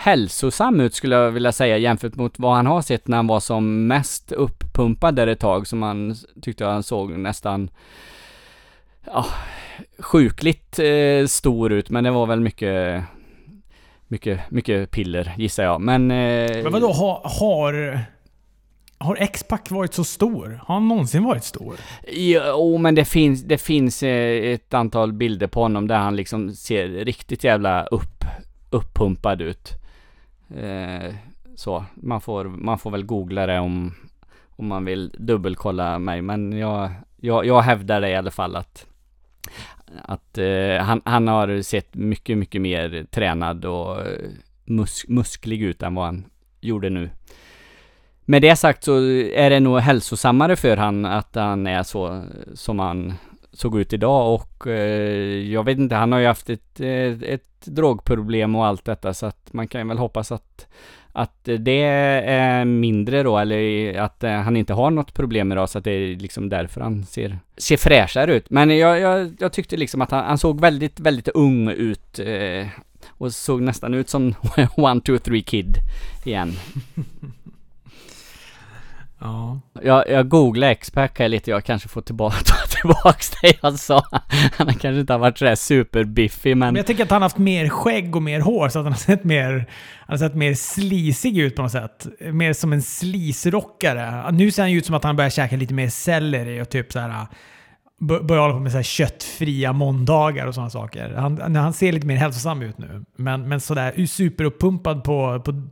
[0.01, 3.39] hälsosam ut skulle jag vilja säga jämfört mot vad han har sett när han var
[3.39, 7.69] som mest uppumpad där ett tag som han tyckte han såg nästan
[9.05, 9.25] ja,
[9.99, 13.03] sjukligt eh, stor ut men det var väl mycket
[14.07, 16.11] mycket, mycket piller gissar jag men...
[16.11, 17.99] Eh, men vadå har, har
[18.97, 20.61] har X-Pac varit så stor?
[20.65, 21.75] Har han någonsin varit stor?
[22.07, 26.53] Jo, men det finns, det finns eh, ett antal bilder på honom där han liksom
[26.53, 28.25] ser riktigt jävla upp,
[28.69, 29.80] uppumpad ut.
[30.57, 31.13] Eh,
[31.55, 33.93] så, man får, man får väl googla det om,
[34.49, 36.21] om man vill dubbelkolla mig.
[36.21, 38.85] Men jag, jag, jag hävdar det i alla fall att,
[40.03, 44.29] att eh, han, han har sett mycket, mycket mer tränad och eh,
[44.65, 46.25] mus, musklig ut än vad han
[46.61, 47.09] gjorde nu.
[48.25, 48.97] Med det sagt så
[49.33, 52.23] är det nog hälsosammare för han att han är så
[52.53, 53.13] som han
[53.53, 57.65] såg ut idag och eh, jag vet inte, han har ju haft ett, ett, ett
[57.65, 60.67] drogproblem och allt detta så att man kan väl hoppas att
[61.13, 61.81] att det
[62.25, 65.91] är mindre då, eller att eh, han inte har något problem idag, så att det
[65.91, 68.49] är liksom därför han ser, ser fräschare ut.
[68.49, 72.67] Men jag, jag, jag tyckte liksom att han, han såg väldigt, väldigt ung ut eh,
[73.07, 74.33] och såg nästan ut som
[74.75, 75.77] One, Two, Three Kid
[76.25, 76.53] igen.
[79.21, 79.61] Ja.
[79.83, 84.05] Jag, jag googlade X-Pac lite, jag kanske får tillbaka, ta tillbaks det jag sa.
[84.57, 86.67] Han har kanske inte varit sådär superbiffig men...
[86.67, 88.93] Men jag tänker att han har haft mer skägg och mer hår så att han
[88.93, 89.51] har sett mer,
[89.99, 92.07] han har sett mer slisig ut på något sätt.
[92.19, 94.31] Mer som en slisrockare.
[94.31, 96.91] Nu ser han ju ut som att han börjar käka lite mer selleri och typ
[96.91, 97.27] såhär
[98.01, 101.13] börjar hålla på med så köttfria måndagar och sådana saker.
[101.13, 103.05] Han, han ser lite mer hälsosam ut nu.
[103.15, 105.69] Men, men sådär superuppumpad på, på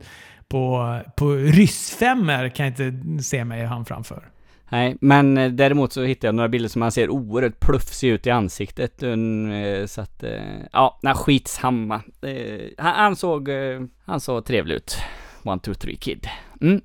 [0.50, 4.30] på, på ryssfemmor kan jag inte se mig han framför.
[4.72, 8.26] Nej, men eh, däremot så hittade jag några bilder som han ser oerhört plufsig ut
[8.26, 9.02] i ansiktet.
[9.02, 10.32] Eh, så att, eh,
[10.72, 12.02] ja, nej, skitsamma.
[12.78, 13.48] Han, han såg,
[14.04, 14.96] han såg trevlig ut.
[15.42, 16.26] One, two, three kid.
[16.60, 16.80] Mm.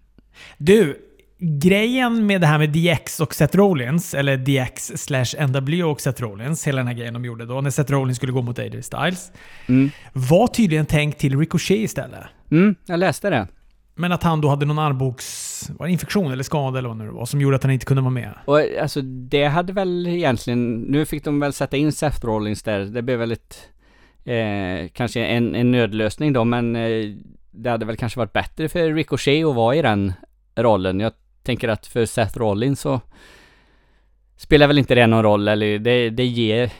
[0.57, 0.97] Du,
[1.39, 6.21] grejen med det här med DX och Seth Rollins, eller DX slash NW och Seth
[6.21, 8.81] Rollins, hela den här grejen de gjorde då, när Seth Rollins skulle gå mot AJ
[8.81, 9.31] Styles,
[9.67, 9.91] mm.
[10.13, 12.23] var tydligen tänkt till Ricochet istället.
[12.51, 13.47] Mm, jag läste det.
[13.95, 15.71] Men att han då hade någon armbågs...
[15.79, 18.11] Var infektion eller skada eller vad det var som gjorde att han inte kunde vara
[18.11, 18.33] med?
[18.45, 20.75] Och alltså det hade väl egentligen...
[20.75, 22.79] Nu fick de väl sätta in Seth Rollins där.
[22.79, 23.69] Det blev väl ett...
[24.23, 27.15] Eh, kanske en, en nödlösning då men eh,
[27.51, 30.13] det hade väl kanske varit bättre för Ricochet att vara i den
[30.55, 30.99] rollen.
[30.99, 33.01] Jag tänker att för Seth Rollins så
[34.37, 36.71] spelar väl inte det någon roll eller det, det ger,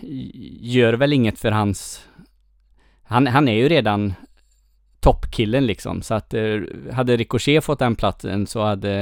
[0.62, 2.08] gör väl inget för hans...
[3.04, 4.14] Han, han är ju redan
[5.06, 6.02] toppkillen liksom.
[6.02, 6.44] Så att eh,
[6.94, 8.94] hade Ricochet fått den platsen så hade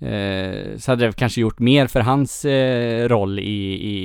[0.00, 4.02] eh, så hade det kanske gjort mer för hans eh, roll i, i,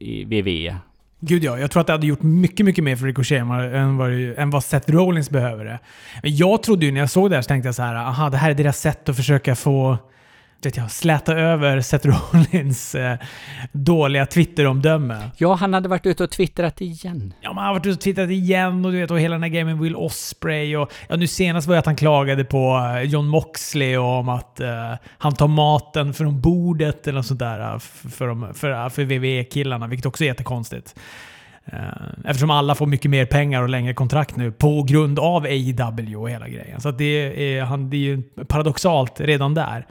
[0.00, 0.76] i WWE.
[1.20, 4.12] Gud ja, jag tror att det hade gjort mycket, mycket mer för Ricochet än vad,
[4.38, 5.78] än vad Seth Rollins behöver det.
[6.22, 8.30] Men jag trodde ju när jag såg det här så tänkte jag så här, aha,
[8.30, 9.98] det här är deras sätt att försöka få
[10.66, 13.18] vet jag, släta över Seth Rollins eh,
[13.72, 15.30] dåliga Twitter-omdöme.
[15.36, 17.34] Ja, han hade varit ute och twittrat igen.
[17.40, 19.50] Ja, man har varit ute och twittrat igen och du vet, och hela den här
[19.50, 23.02] grejen med Will Osprey och ja, nu senast var det att han klagade på eh,
[23.02, 27.72] John Moxley och om att eh, han tar maten från bordet eller något sånt där
[27.72, 30.94] eh, för, de, för, för WWE-killarna, vilket också är jättekonstigt.
[31.64, 31.78] Eh,
[32.24, 36.30] Eftersom alla får mycket mer pengar och längre kontrakt nu på grund av AEW och
[36.30, 36.80] hela grejen.
[36.80, 37.04] Så det,
[37.54, 39.86] är, han, det är ju paradoxalt redan där.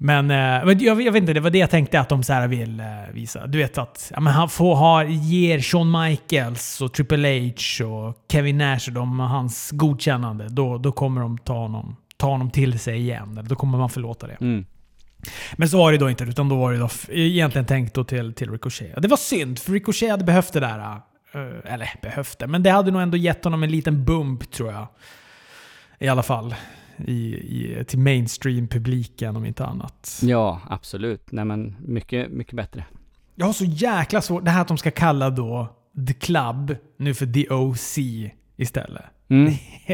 [0.00, 2.32] Men, eh, men jag, jag vet inte, det var det jag tänkte att de så
[2.32, 3.46] här vill eh, visa.
[3.46, 8.14] Du vet att ja, men han får ha, ger Shawn Michaels och Triple H och
[8.32, 10.48] Kevin Nash de, hans godkännande.
[10.48, 13.40] Då, då kommer de ta honom, ta honom till sig igen.
[13.48, 14.36] Då kommer man förlåta det.
[14.40, 14.64] Mm.
[15.56, 18.34] Men så var det då inte, utan då var det då egentligen tänkt då till,
[18.34, 18.96] till Ricochet.
[18.96, 20.78] Och Det var synd, för Ricochet hade behövt det där.
[20.78, 24.72] eh, eller behövt det, men det hade nog ändå gett honom en liten bump tror
[24.72, 24.88] jag.
[25.98, 26.54] I alla fall.
[27.06, 30.20] I, i, till mainstream-publiken om inte annat.
[30.22, 31.32] Ja, absolut.
[31.32, 32.84] Nej men, mycket, mycket bättre.
[33.34, 35.68] Jag har så jäkla svårt, det här att de ska kalla då
[36.08, 37.98] The Club nu för The OC
[38.56, 39.04] istället.
[39.28, 39.52] Mm.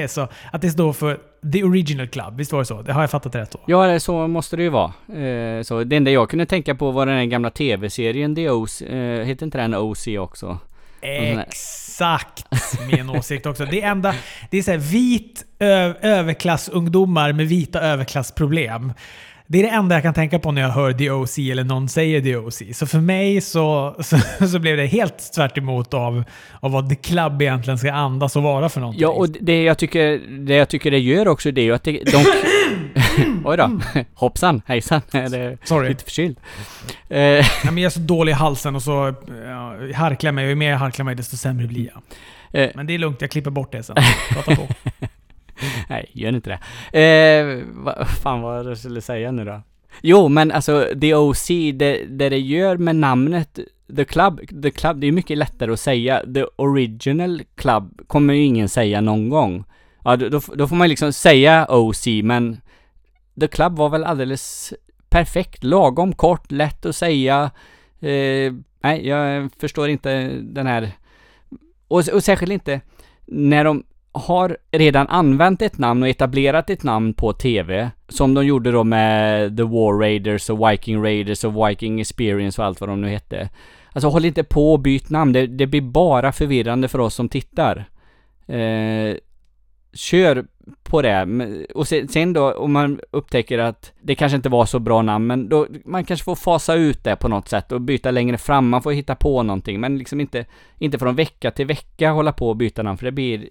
[0.09, 1.21] Så, att det står för
[1.53, 2.83] The Original Club, visst var det så?
[2.83, 3.61] Det har jag fattat rätt då?
[3.67, 4.93] Ja, så måste det ju vara.
[5.19, 8.83] Eh, så det enda jag kunde tänka på var den gamla tv-serien The OC.
[8.83, 10.59] Eh, heter inte den OC också?
[11.05, 12.45] Exakt
[12.91, 13.65] min åsikt också.
[13.65, 14.15] Det är enda,
[14.51, 18.93] det är så här vit ö, överklassungdomar med vita överklassproblem.
[19.47, 21.89] Det är det enda jag kan tänka på när jag hör The OC eller någon
[21.89, 22.63] säger The OC.
[22.73, 26.25] Så för mig så, så, så blev det helt tvärt emot av,
[26.61, 29.03] av vad The Club egentligen ska andas och vara för någonting.
[29.03, 31.83] Ja, och det jag tycker det, jag tycker det gör också det är ju att
[31.83, 32.25] det, de...
[33.45, 33.81] Oj då.
[34.15, 35.01] Hoppsan, hejsan.
[35.11, 35.89] Det är Sorry.
[35.89, 36.37] lite förkyld.
[37.09, 39.15] Eh, Nej, men jag är så dålig i halsen och så
[39.47, 40.49] ja, harklar jag mig.
[40.49, 42.63] Ju mer jag harklar mig desto sämre blir jag.
[42.63, 43.97] eh, Men det är lugnt, jag klipper bort det sen.
[44.33, 44.69] Prata på.
[45.89, 46.59] Nej, gör inte
[46.91, 47.01] det.
[47.01, 49.61] Eh, vad fan vad var det jag skulle säga nu då?
[50.03, 53.59] Jo, men alltså The OC, det, det det gör med namnet
[53.97, 56.23] The Club, The Club, det är mycket lättare att säga.
[56.35, 59.65] The Original Club kommer ju ingen säga någon gång.
[60.05, 62.61] Ja, då, då, får man liksom säga OC, men
[63.41, 64.73] The Club var väl alldeles
[65.09, 67.51] perfekt, lagom kort, lätt att säga.
[68.01, 70.93] Eh, nej, jag förstår inte den här...
[71.89, 72.81] Och, och särskilt inte
[73.27, 78.47] när de har redan använt ett namn och etablerat ett namn på TV, som de
[78.47, 82.91] gjorde då med The War Raiders och Viking Raiders och Viking Experience och allt vad
[82.91, 83.49] de nu hette.
[83.93, 87.29] Alltså håll inte på och byt namn, det, det blir bara förvirrande för oss som
[87.29, 87.85] tittar.
[88.47, 89.17] Eh,
[89.95, 90.47] kör
[90.83, 91.27] på det.
[91.75, 95.49] Och sen då om man upptäcker att det kanske inte var så bra namn, men
[95.49, 98.69] då man kanske får fasa ut det på något sätt och byta längre fram.
[98.69, 100.47] Man får hitta på någonting, men liksom inte,
[100.79, 103.49] inte från vecka till vecka hålla på och byta namn, för det blir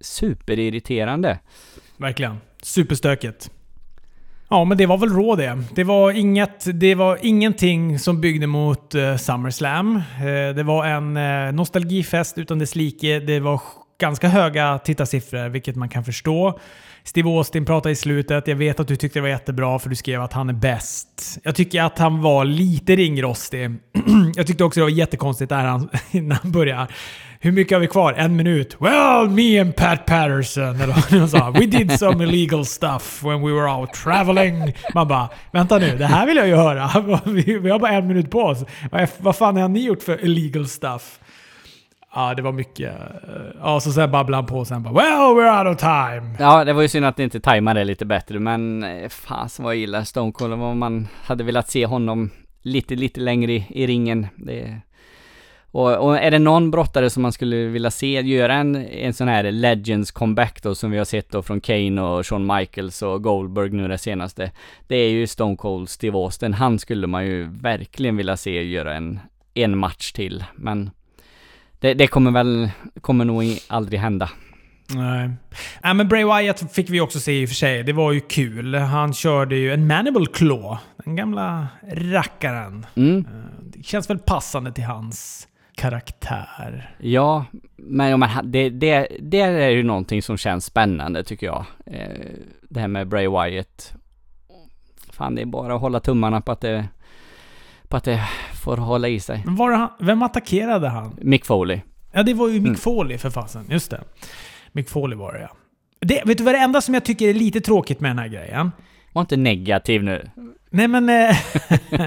[0.00, 1.38] superirriterande.
[1.96, 2.36] Verkligen.
[2.62, 3.50] Superstökigt.
[4.48, 5.62] Ja, men det var väl rå det.
[5.74, 9.96] Det var, inget, det var ingenting som byggde mot uh, SummerSlam.
[9.96, 13.20] Uh, det var en uh, nostalgifest utan dess like.
[13.20, 13.60] Det var
[14.00, 16.58] ganska höga tittarsiffror, vilket man kan förstå.
[17.04, 18.48] Steve Austin pratade i slutet.
[18.48, 21.38] Jag vet att du tyckte det var jättebra för du skrev att han är bäst.
[21.42, 23.70] Jag tycker att han var lite ringrostig.
[24.34, 26.86] jag tyckte också det var jättekonstigt där han, när han började.
[27.42, 28.12] Hur mycket har vi kvar?
[28.12, 28.76] En minut?
[28.80, 30.80] Well, me and Pat Patterson.
[30.80, 31.50] Eller vad sa.
[31.50, 34.74] We did some illegal stuff when we were out traveling.
[34.94, 36.90] Man bara, vänta nu, det här vill jag ju höra.
[37.24, 38.64] Vi, har bara en minut på oss.
[39.18, 41.19] Vad fan har ni gjort för illegal stuff?
[42.14, 42.94] Ja, det var mycket.
[42.94, 46.36] Eh, ja, så sen babblade han på och sen bara Well, we're out of time.
[46.38, 49.74] Ja, det var ju synd att det inte tajmade lite bättre, men eh, fasen vad
[49.74, 52.30] jag gillar Stone Cold och vad man hade velat se honom
[52.62, 54.26] lite, lite längre i, i ringen.
[54.36, 54.80] Det,
[55.72, 59.28] och, och är det någon brottare som man skulle vilja se göra en, en sån
[59.28, 63.22] här Legends comeback då, som vi har sett då från Kane och Shawn Michaels och
[63.22, 64.52] Goldberg nu det senaste.
[64.86, 66.54] Det är ju Stone Cold Steve Austin.
[66.54, 69.20] Han skulle man ju verkligen vilja se göra en,
[69.54, 70.90] en match till, men
[71.80, 72.70] det, det kommer väl,
[73.00, 74.30] kommer nog aldrig hända.
[74.94, 75.30] Nej.
[75.84, 77.82] Nej, men Bray Wyatt fick vi också se i och för sig.
[77.82, 78.74] Det var ju kul.
[78.74, 80.78] Han körde ju en Mandible Claw.
[81.04, 82.86] Den gamla rackaren.
[82.96, 83.18] Mm.
[83.18, 83.24] Eh,
[83.62, 86.94] Det känns väl passande till hans karaktär.
[86.98, 87.44] Ja,
[87.76, 91.64] men ha- det, det, det är ju någonting som känns spännande tycker jag.
[91.86, 92.08] Eh,
[92.68, 93.94] det här med Bray Wyatt.
[95.12, 96.88] Fan, det är bara att hålla tummarna på att det,
[97.90, 98.20] på att det
[98.62, 99.42] får hålla i sig.
[99.44, 101.16] Men var det han, vem attackerade han?
[101.22, 101.80] Mick Foley.
[102.12, 102.76] Ja, det var ju Mick Mm.
[102.76, 103.64] Foley för fasen.
[103.70, 104.00] Just det.
[104.72, 105.48] Mick Foley var det ja.
[106.00, 108.28] Det, vet du vad det enda som jag tycker är lite tråkigt med den här
[108.28, 108.72] grejen?
[109.12, 110.30] Var inte negativ nu.
[110.70, 111.08] Nej men...
[111.08, 111.36] Eh,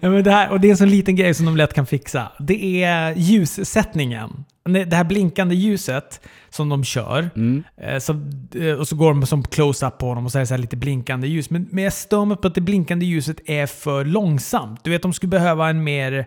[0.00, 1.86] ja, men det här, och det är en sån liten grej som de lätt kan
[1.86, 2.32] fixa.
[2.38, 4.44] Det är ljussättningen.
[4.72, 7.30] Det här blinkande ljuset som de kör.
[7.36, 7.64] Mm.
[7.76, 8.12] Eh, så,
[8.54, 10.76] eh, och så går de som close-up på honom och så är det så lite
[10.76, 11.50] blinkande ljus.
[11.50, 14.84] Men, men jag stör mig på att det blinkande ljuset är för långsamt.
[14.84, 16.26] Du vet, de skulle behöva en mer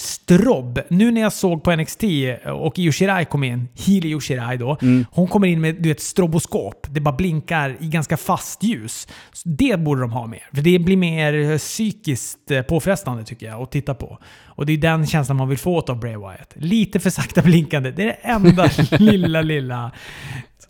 [0.00, 0.80] strobb.
[0.88, 2.04] Nu när jag såg på NXT
[2.44, 4.78] och Io Shirai kom in, Healy Io Shirai då,
[5.10, 6.86] hon kommer in med du vet, stroboskop.
[6.90, 9.08] Det bara blinkar i ganska fast ljus.
[9.32, 10.48] Så det borde de ha mer.
[10.54, 14.18] För det blir mer psykiskt eh, påfrestande tycker jag att titta på.
[14.46, 16.52] Och det är den känslan man vill få åt av Bray Wyatt.
[16.54, 17.90] Lite för sakta blinkande.
[17.90, 19.92] Det är det enda lilla, lilla.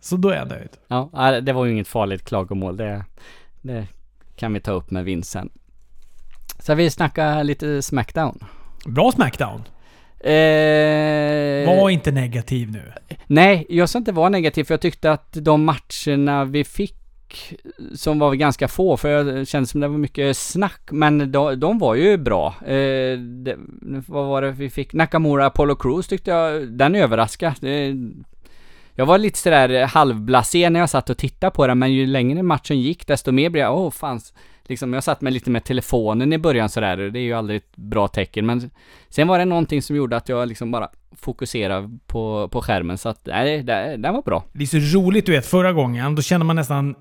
[0.01, 0.71] Så då är jag nöjd.
[0.89, 2.77] Ja, det var ju inget farligt klagomål.
[2.77, 3.05] Det,
[3.63, 3.87] det
[4.37, 5.53] kan vi ta upp med Vincent.
[6.59, 8.45] Så vi snacka lite Smackdown.
[8.87, 9.63] Bra Smackdown.
[10.21, 12.93] Eh, Var inte negativ nu.
[13.27, 16.97] Nej, jag ska inte vara negativ för jag tyckte att de matcherna vi fick
[17.95, 21.79] som var ganska få, för det kändes som det var mycket snack, men de, de
[21.79, 22.55] var ju bra.
[22.67, 23.57] Eh, det,
[24.07, 24.93] vad var det vi fick?
[24.93, 27.97] Nakamura Apollo Crews tyckte jag, den överraskade.
[28.95, 32.43] Jag var lite sådär halvblasé när jag satt och tittade på den, men ju längre
[32.43, 34.33] matchen gick, desto mer blev jag, åh oh, fanns.
[34.71, 37.77] Liksom, jag satt med lite med telefonen i början sådär, det är ju aldrig ett
[37.77, 38.71] bra tecken, men
[39.09, 43.09] sen var det någonting som gjorde att jag liksom bara fokuserade på, på skärmen, så
[43.09, 44.45] att nej, det, den var bra.
[44.53, 46.95] Det är så roligt, du vet, förra gången, då kände man nästan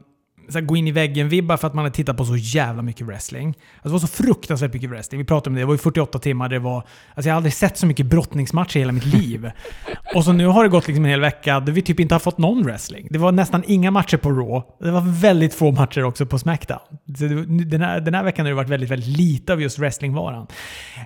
[0.50, 3.48] så gå in i väggen-vibbar för att man hade tittat på så jävla mycket wrestling.
[3.48, 5.20] Alltså, det var så fruktansvärt mycket wrestling.
[5.20, 6.50] Vi pratade om det, det var ju 48 timmar.
[6.50, 9.52] Det var, alltså jag har aldrig sett så mycket brottningsmatcher i hela mitt liv.
[10.16, 12.20] och så nu har det gått liksom en hel vecka där vi typ inte har
[12.20, 13.08] fått någon wrestling.
[13.12, 14.62] Det var nästan inga matcher på Raw.
[14.80, 16.80] Det var väldigt få matcher också på Smackdown.
[17.18, 17.24] Så
[17.66, 20.48] den, här, den här veckan har det varit väldigt, väldigt lite av just wrestlingvaran.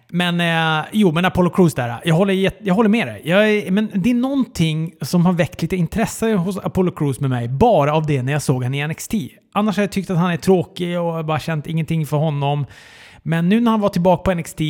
[0.09, 2.01] Men eh, jo, men Apollo Crews där.
[2.05, 3.21] Jag håller, jag håller med dig.
[3.25, 7.47] Jag, men det är någonting som har väckt lite intresse hos Apollo Crews med mig,
[7.47, 9.13] bara av det när jag såg honom i NXT.
[9.53, 12.65] Annars har jag tyckt att han är tråkig och bara känt ingenting för honom.
[13.23, 14.61] Men nu när han var tillbaka på NXT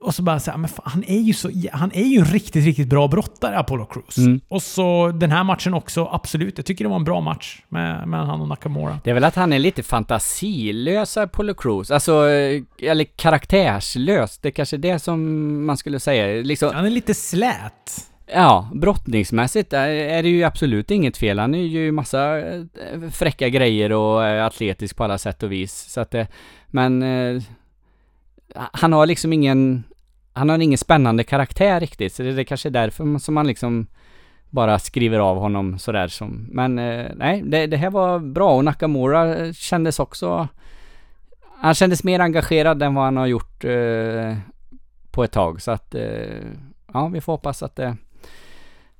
[0.00, 2.64] och så bara säga, men fan, han är ju så, han är ju en riktigt,
[2.64, 4.18] riktigt bra brottare, Apollo Crews.
[4.18, 4.40] Mm.
[4.48, 6.58] Och så den här matchen också, absolut.
[6.58, 8.98] Jag tycker det var en bra match med, med han och Nakamura.
[9.04, 11.90] Det är väl att han är lite fantasilös, Apollo Crews.
[11.90, 14.38] Alltså, eh, eller karaktärslös.
[14.38, 16.42] Det är kanske är det som man skulle säga.
[16.42, 18.10] Liksom, Han är lite slät.
[18.26, 21.38] Ja, brottningsmässigt är det ju absolut inget fel.
[21.38, 22.62] Han är ju massa eh,
[23.12, 25.74] fräcka grejer och eh, atletisk på alla sätt och vis.
[25.74, 26.28] Så att det,
[26.66, 27.42] men eh,
[28.54, 29.84] han har liksom ingen,
[30.32, 32.14] han har ingen spännande karaktär riktigt.
[32.14, 33.86] Så det, det kanske är därför som man liksom
[34.50, 36.48] bara skriver av honom sådär som.
[36.50, 40.48] Men eh, nej, det, det här var bra och Nakamura kändes också,
[41.58, 44.36] han kändes mer engagerad än vad han har gjort eh,
[45.10, 45.62] på ett tag.
[45.62, 46.44] Så att, eh,
[46.92, 47.96] ja, vi får hoppas att det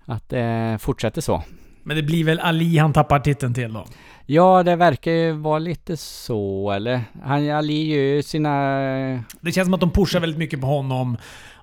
[0.06, 1.42] att det fortsätter så.
[1.82, 3.84] Men det blir väl Ali han tappar titeln till då?
[4.26, 7.00] Ja, det verkar ju vara lite så, eller?
[7.22, 8.52] Han, Ali gör ju sina...
[9.40, 11.16] Det känns som att de pushar väldigt mycket på honom.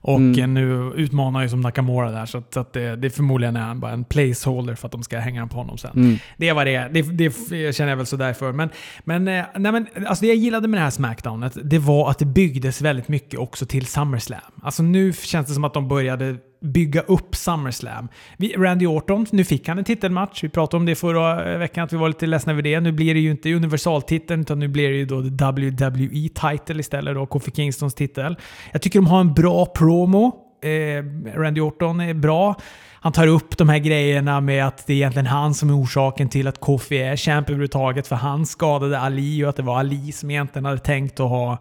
[0.06, 0.54] Och Mm.
[0.54, 2.26] nu utmanar ju som Nakamura där.
[2.26, 5.20] Så att, så att det, det förmodligen är bara en placeholder för att de ska
[5.20, 5.92] hänga på honom sen.
[5.96, 6.18] Mm.
[6.38, 6.90] Det är vad det.
[6.92, 7.02] Det,
[7.50, 8.52] det känner jag väl sådär för.
[8.52, 8.70] Men,
[9.04, 12.20] men, eh, nej men alltså det jag gillade med det här Smackdownet, det var att
[12.20, 14.40] det byggdes väldigt mycket också till SummerSlam.
[14.64, 18.08] Alltså nu känns det som att de började bygga upp SummerSlam.
[18.38, 20.44] Vi, Randy Orton, nu fick han en titelmatch.
[20.44, 22.80] Vi pratade om det förra eh, veckan, att vi var lite ledsna över det.
[22.80, 27.16] Nu blir det ju inte universaltiteln, utan nu blir det ju då WWE title istället,
[27.16, 28.38] då Kofi Kingstons titel.
[28.72, 30.36] Jag tycker de har en bra promo.
[30.62, 31.04] Eh,
[31.40, 32.56] Randy Orton är bra.
[32.94, 36.30] Han tar upp de här grejerna med att det är egentligen han som är orsaken
[36.30, 40.12] till att Kofi är champ överhuvudtaget, för han skadade Ali och att det var Ali
[40.12, 41.58] som egentligen hade tänkt att ha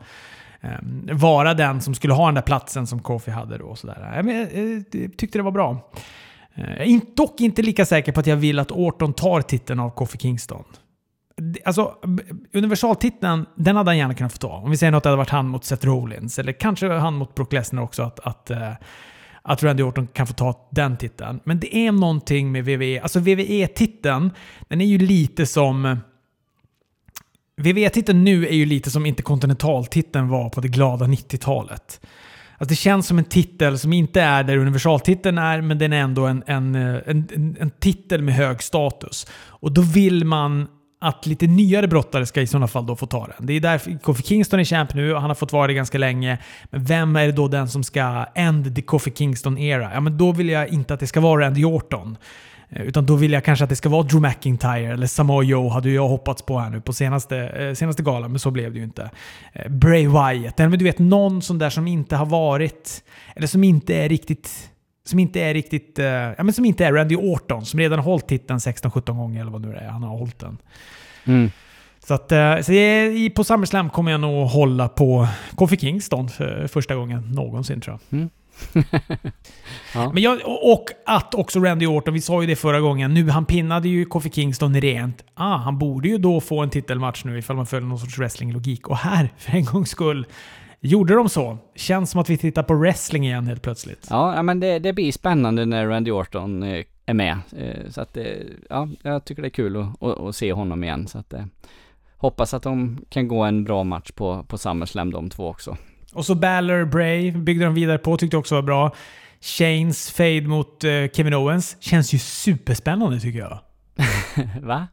[0.62, 3.64] Ehm, vara den som skulle ha den där platsen som Kofi hade då.
[3.64, 4.12] och Sådär.
[4.16, 5.90] Jag, men, eh, jag, tyckte det var bra.
[6.54, 9.80] Ehm, jag är dock inte lika säker på att jag vill att Orton tar titeln
[9.80, 10.64] av Kofi Kingston.
[11.64, 11.94] Alltså,
[12.52, 14.56] universaltiteln, den hade han gärna kunnat få ta.
[14.56, 16.38] Om vi säger något, att det hade varit han mot Seth Rollins.
[16.38, 18.02] Eller kanske han mot Brock Lesnar också.
[18.02, 18.72] Att, att, eh,
[19.42, 21.40] att Randy Orton kan få ta den titeln.
[21.44, 23.00] Men det är någonting med WWE.
[23.02, 24.30] Alltså WWE-titeln,
[24.68, 25.98] den är ju lite som...
[27.60, 32.00] WWE-titeln nu är ju lite som interkontinentaltiteln var på det glada 90-talet.
[32.58, 36.00] Alltså det känns som en titel som inte är där universaltiteln är, men den är
[36.00, 39.26] ändå en, en, en, en, en titel med hög status.
[39.32, 40.66] Och då vill man
[41.00, 43.46] att lite nyare brottare ska i sådana fall då få ta den.
[43.46, 45.98] Det är därför Kofi Kingston är champ nu och han har fått vara det ganska
[45.98, 46.38] länge.
[46.70, 49.90] Men vem är det då den som ska end the Kofi Kingston era?
[49.94, 52.16] Ja, men då vill jag inte att det ska vara Randy Orton.
[52.72, 55.68] Eh, Utan då vill jag kanske att det ska vara Drew McIntyre eller Samoa Joe
[55.68, 58.78] hade jag hoppats på här nu på senaste, eh, senaste galan, men så blev det
[58.78, 59.10] ju inte.
[59.52, 63.04] Eh, Bray Wyatt, eller du vet någon sån där som inte har varit,
[63.36, 64.68] eller som inte är riktigt
[65.04, 65.98] som inte är riktigt,
[66.36, 69.50] ja men som inte är Randy Orton som redan har hållit titeln 16-17 gånger eller
[69.50, 70.58] vad nu det är han har hållit den.
[71.24, 71.50] Mm.
[72.06, 72.28] Så, att,
[72.64, 72.72] så
[73.34, 78.28] på SummerSlam kommer jag nog hålla på Kofi Kingston för första gången någonsin tror jag.
[79.94, 80.12] Ja.
[80.12, 83.44] Men jag, och att också Randy Orton, vi sa ju det förra gången, nu han
[83.44, 85.24] pinnade ju Kofi Kingston rent.
[85.34, 88.88] Ah, han borde ju då få en titelmatch nu ifall man följer någon sorts wrestlinglogik.
[88.88, 90.26] Och här, för en gångs skull,
[90.80, 91.58] gjorde de så.
[91.74, 94.06] Känns som att vi tittar på wrestling igen helt plötsligt.
[94.10, 97.38] Ja, men det, det blir spännande när Randy Orton eh, är med.
[97.56, 98.24] Eh, så att, eh,
[98.70, 101.08] ja, jag tycker det är kul att, att, att se honom igen.
[101.08, 101.34] Så att,
[102.16, 105.76] hoppas att de kan gå en bra match på, på SummerSlam de två också.
[106.12, 108.94] Och så Balor, Bray byggde de vidare på, tyckte också var bra.
[109.40, 113.58] Shanes fade mot eh, Kevin Owens känns ju superspännande tycker jag.
[114.60, 114.88] Va?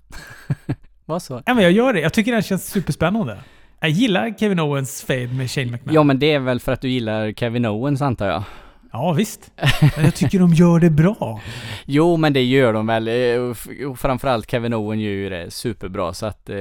[1.06, 1.44] Vad så?
[1.46, 2.00] Ja, men jag gör det.
[2.00, 3.38] Jag tycker den känns superspännande.
[3.80, 5.96] Jag gillar Kevin Owens fade med Shane McMahon.
[5.96, 8.44] Ja, men det är väl för att du gillar Kevin Owens antar jag?
[8.92, 9.52] Ja, visst.
[9.96, 11.42] Men jag tycker de gör det bra.
[11.86, 13.08] Jo, men det gör de väl.
[13.08, 16.58] Eh, och Framförallt Kevin Owen gör ju det superbra, så att eh,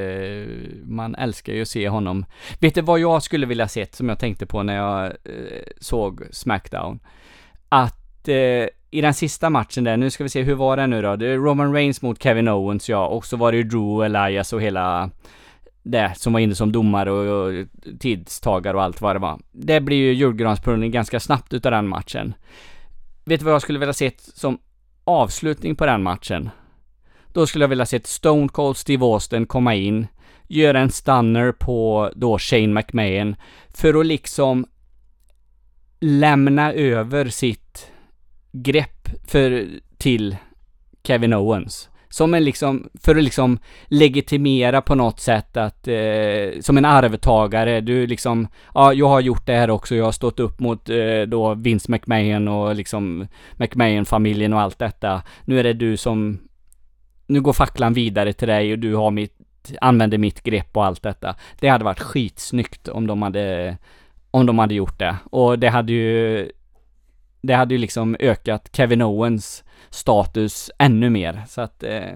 [0.85, 2.25] man älskar ju att se honom.
[2.61, 5.13] Vet du vad jag skulle vilja sett, som jag tänkte på när jag eh,
[5.81, 7.01] såg Smackdown?
[7.69, 11.03] Att eh, i den sista matchen där, nu ska vi se, hur var det nu
[11.03, 11.17] då?
[11.17, 14.53] Det är Roman Reigns mot Kevin Owens, ja, och så var det ju Drew Elias
[14.53, 15.11] och hela
[15.91, 17.67] det som var inne som domare och, och
[18.01, 19.41] tidstagare och allt vad det var.
[19.53, 22.35] Det blir ju julgransprullning ganska snabbt utav den matchen.
[23.25, 24.59] Vet du vad jag skulle vilja sett som
[25.05, 26.51] avslutning på den matchen?
[27.33, 30.07] Då skulle jag vilja sett Stone Cold Steve Austin komma in,
[30.47, 33.37] göra en stunner på då Shane McMahon
[33.69, 34.67] för att liksom
[36.01, 37.91] lämna över sitt
[38.53, 39.67] grepp för,
[39.99, 40.37] till
[41.05, 41.89] Kevin Owens.
[42.09, 47.81] Som en liksom, för att liksom legitimera på något sätt att, eh, som en arvtagare,
[47.81, 51.23] du liksom, ja, jag har gjort det här också, jag har stått upp mot eh,
[51.27, 55.23] då Vince McMahon och liksom McMahon-familjen och allt detta.
[55.45, 56.39] Nu är det du som,
[57.27, 59.39] nu går facklan vidare till dig och du har mitt,
[59.81, 61.35] använder mitt grepp och allt detta.
[61.61, 63.77] Det hade varit skitsnyggt om de hade,
[64.31, 65.17] om de hade gjort det.
[65.31, 66.51] Och det hade ju,
[67.41, 71.45] det hade ju liksom ökat Kevin Owens status ännu mer.
[71.49, 72.15] Så att, eh,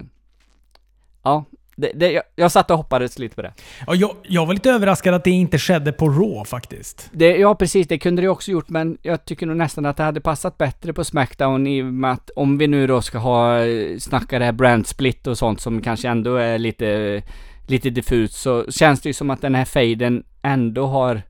[1.23, 1.45] ja,
[1.77, 3.53] det, det, jag, jag satt och hoppades lite på det.
[3.87, 7.11] Ja, jag, jag var lite överraskad att det inte skedde på Raw faktiskt.
[7.13, 7.37] det.
[7.37, 10.21] Ja, precis, det kunde det också gjort, men jag tycker nog nästan att det hade
[10.21, 13.99] passat bättre på Smackdown i och med att om vi nu då ska ha, eh,
[13.99, 17.23] snacka det här brand split och sånt som kanske ändå är lite,
[17.67, 21.23] lite diffust, så känns det ju som att den här faden ändå har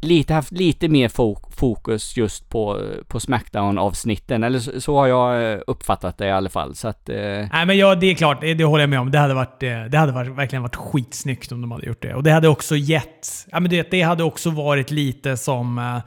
[0.00, 1.08] lite, haft lite mer
[1.56, 6.48] fokus just på, på Smackdown-avsnitten, eller så, så har jag eh, uppfattat det i alla
[6.48, 7.08] fall, så att...
[7.08, 7.16] Eh,
[7.52, 8.40] Nej, men ja, det är klart.
[8.40, 9.10] Det, det håller jag med om.
[9.10, 12.14] Det hade, varit, eh, det hade varit, verkligen varit skitsnyggt om de hade gjort det.
[12.14, 13.28] Och det hade också gett...
[13.50, 15.98] Ja, men det, det hade också varit lite som eh,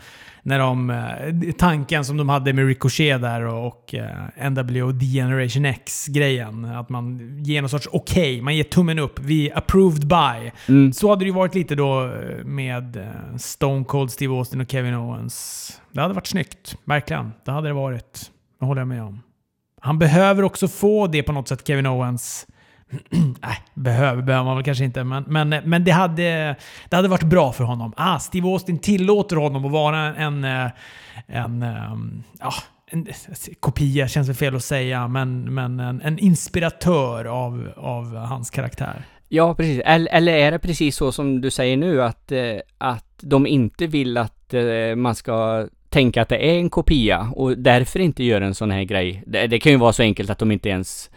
[0.43, 0.89] när de...
[0.89, 6.65] eh, Tanken som de hade med Ricochet där och, och eh, NWO D-Generation X-grejen.
[6.65, 9.19] Att man ger någon sorts okej, man ger tummen upp.
[9.19, 10.51] Vi approved by.
[10.67, 14.71] mm, Så hade det ju varit lite då eh, med Stone Cold Steve Austin och
[14.71, 15.81] Kevin Owens.
[15.91, 16.77] Det hade varit snyggt.
[16.85, 17.31] Verkligen.
[17.45, 18.31] Det hade det varit.
[18.59, 19.21] Det håller jag med om.
[19.81, 22.47] Han behöver också få det på något sätt, Kevin Owens.
[23.41, 26.55] Nej, behöver behöver man väl kanske inte, men, men, men det, hade,
[26.89, 27.93] det hade varit bra för honom.
[27.97, 30.43] Ah, Steve Austin tillåter honom att vara en...
[30.43, 30.71] En, eh,
[31.27, 32.53] en, ehm, ja,
[32.87, 33.07] en
[33.59, 39.05] kopia känns väl fel att säga, men, men en, en inspiratör av, av hans karaktär.
[39.29, 39.81] Ja, precis.
[39.85, 43.87] Eller, eller är det precis så som du säger nu att, eh, att de inte
[43.87, 48.41] vill att eh, man ska tänka att det är en kopia och därför inte gör
[48.41, 49.23] en sån här grej.
[49.27, 51.09] Det, det kan ju vara så enkelt att de inte ens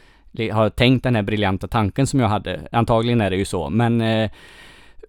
[0.52, 2.60] har tänkt den här briljanta tanken som jag hade.
[2.72, 4.30] Antagligen är det ju så, men eh,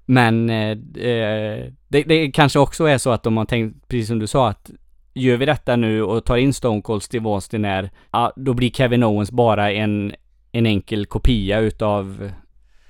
[0.09, 0.71] men eh,
[1.05, 4.49] eh, det, det kanske också är så att de har tänkt, precis som du sa,
[4.49, 4.71] att
[5.13, 8.69] gör vi detta nu och tar in Stone Cold Steve Austin här, ja, då blir
[8.69, 10.13] Kevin Owens bara en,
[10.51, 12.31] en enkel kopia utav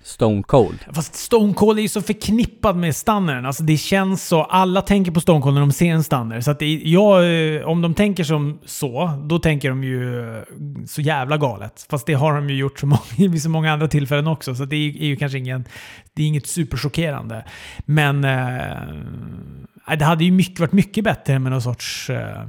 [0.07, 0.79] Stone Cold.
[0.93, 3.45] Fast Stone Cold är ju så förknippad med stunnern.
[3.45, 4.43] Alltså det känns så.
[4.43, 6.41] Alla tänker på Stone Cold när de ser en stanner.
[6.41, 10.43] Så att det, eh, om de tänker som så, då tänker de ju eh,
[10.87, 11.85] så jävla galet.
[11.89, 14.55] Fast det har de ju gjort så många, vid så många andra tillfällen också.
[14.55, 15.65] Så det är, är ju kanske ingen,
[16.13, 17.45] det är inget superchockerande.
[17.85, 22.43] Men eh, det hade ju mycket, varit mycket bättre med någon sorts eh,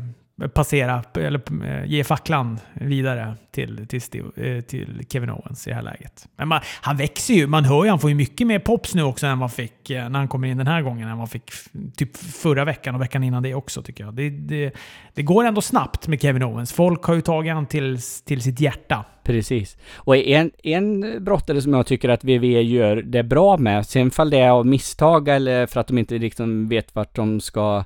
[0.55, 5.76] passera, eller eh, ge facklan vidare till, till, Steve, eh, till Kevin Owens i det
[5.76, 6.28] här läget.
[6.36, 7.47] Men man, han växer ju.
[7.47, 9.91] Man hör ju han får ju mycket mer pops nu också än vad han fick
[9.91, 11.09] eh, när han kommer in den här gången.
[11.09, 11.51] Än vad han fick
[11.97, 14.14] typ förra veckan och veckan innan det också tycker jag.
[14.14, 14.72] Det, det,
[15.14, 16.72] det går ändå snabbt med Kevin Owens.
[16.72, 19.05] Folk har ju tagit han till, till sitt hjärta.
[19.24, 19.76] Precis.
[19.95, 24.30] Och en, en brottare som jag tycker att WWE gör det bra med, sen fall
[24.30, 27.84] det är av misstag eller för att de inte liksom vet vart de ska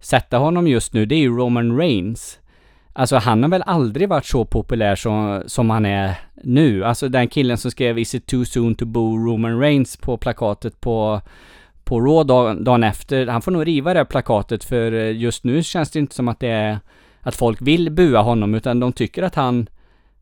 [0.00, 2.38] sätta honom just nu, det är ju Roman Reigns.
[2.92, 6.84] Alltså han har väl aldrig varit så populär som, som han är nu.
[6.84, 10.80] Alltså den killen som skrev “Is it too soon to boo Roman Reigns” på plakatet
[10.80, 11.20] på,
[11.84, 13.26] på Raw dagen, dagen efter.
[13.26, 16.28] Han får nog riva det här plakatet för eh, just nu känns det inte som
[16.28, 16.78] att det är
[17.20, 19.68] att folk vill bua honom utan de tycker att han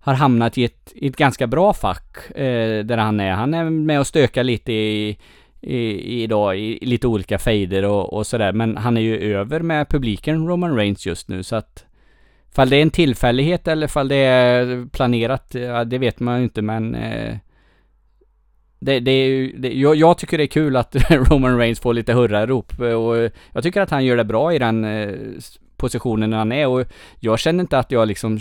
[0.01, 3.33] har hamnat i ett, i ett ganska bra fack eh, där han är.
[3.33, 5.18] Han är med och stökar lite i,
[5.61, 8.53] i, idag i, lite olika fejder och, och sådär.
[8.53, 11.85] Men han är ju över med publiken Roman Reigns just nu så att
[12.51, 16.45] Fall det är en tillfällighet eller fall det är planerat, ja, det vet man ju
[16.45, 17.37] inte men eh,
[18.81, 21.95] det, det är ju, det, jag, jag, tycker det är kul att Roman Reigns får
[21.95, 25.15] lite hurrarop eh, och jag tycker att han gör det bra i den eh,
[25.77, 26.85] positionen han är och
[27.21, 28.39] jag känner inte att jag liksom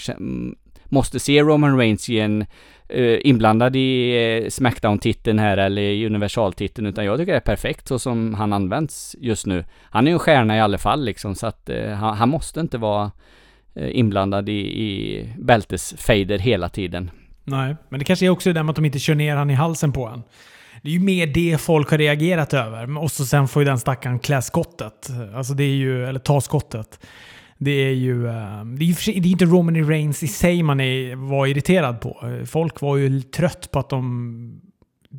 [0.85, 2.45] måste se Roman Reigns i en
[2.89, 7.87] Eh, inblandad i eh, Smackdown-titeln här eller i universaltiteln utan jag tycker det är perfekt
[7.87, 9.63] så som han används just nu.
[9.81, 12.59] Han är ju en stjärna i alla fall liksom så att eh, han, han, måste
[12.59, 13.11] inte vara
[13.75, 17.11] eh, inblandad i, i bältesfejder hela tiden.
[17.43, 19.49] Nej, men det kanske är också det där med att de inte kör ner han
[19.49, 20.23] i halsen på en.
[20.81, 22.97] Det är ju mer det folk har reagerat över.
[22.97, 25.09] Och så sen får ju den stackaren klä skottet.
[25.35, 26.99] Alltså det är ju, eller ta skottet.
[27.57, 28.27] Det är ju...
[28.27, 29.83] Eh, det är, det är inte Romany e.
[29.83, 32.41] Reigns i sig man är, var irriterad på.
[32.45, 34.61] Folk var ju trött på att de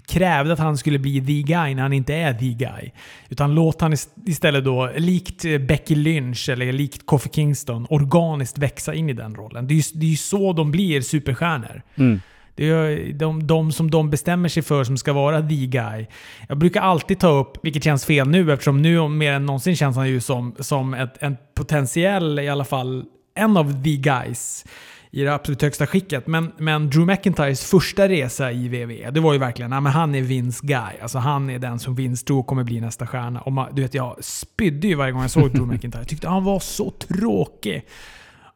[0.07, 2.91] krävde att han skulle bli the guy när han inte är the guy.
[3.29, 3.95] Utan låt han
[4.27, 9.35] istället då, likt eh, Becky Lynch eller likt Kofi Kingston, organiskt växa in i den
[9.35, 9.67] rollen.
[9.67, 11.83] Det är ju, det är ju så de blir superstjärnor.
[11.97, 12.21] Mm.
[12.59, 16.07] Det är de, de som de bestämmer sig för som ska vara the guy.
[16.49, 19.97] Jag brukar alltid ta upp, vilket känns fel nu eftersom nu mer än någonsin känns
[19.97, 23.05] han ju som, som ett, en potentiell, i alla fall
[23.35, 24.65] en av the guys
[25.11, 26.27] i det absolut högsta skicket.
[26.27, 30.15] Men, men Drew McIntyres första resa i WWE, det var ju verkligen, nej, men han
[30.15, 31.01] är Vince guy.
[31.03, 33.41] Alltså han är den som Vince tror kommer bli nästa stjärna.
[33.41, 36.01] Och man, du vet, jag spydde ju varje gång jag såg Drew McIntyre.
[36.01, 37.85] Jag tyckte han var så tråkig.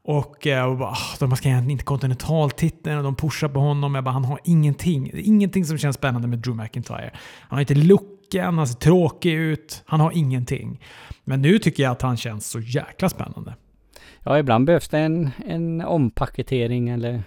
[0.05, 3.95] Och, eh, och bara, ah, de ska egentligen inte kontinentaltiteln och de pushar på honom.
[3.95, 5.11] Jag bara, han har ingenting.
[5.13, 7.11] Det är ingenting som känns spännande med Drew McIntyre.
[7.41, 9.83] Han har inte looken, han ser tråkig ut.
[9.87, 10.81] Han har ingenting.
[11.25, 13.55] Men nu tycker jag att han känns så jäkla spännande.
[14.25, 17.23] Ja, ibland behövs det en, en ompaketering eller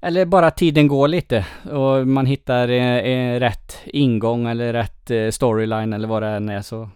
[0.00, 5.30] eller bara tiden går lite och man hittar eh, eh rätt ingång eller rätt eh,
[5.30, 6.88] storyline eller vad det än är så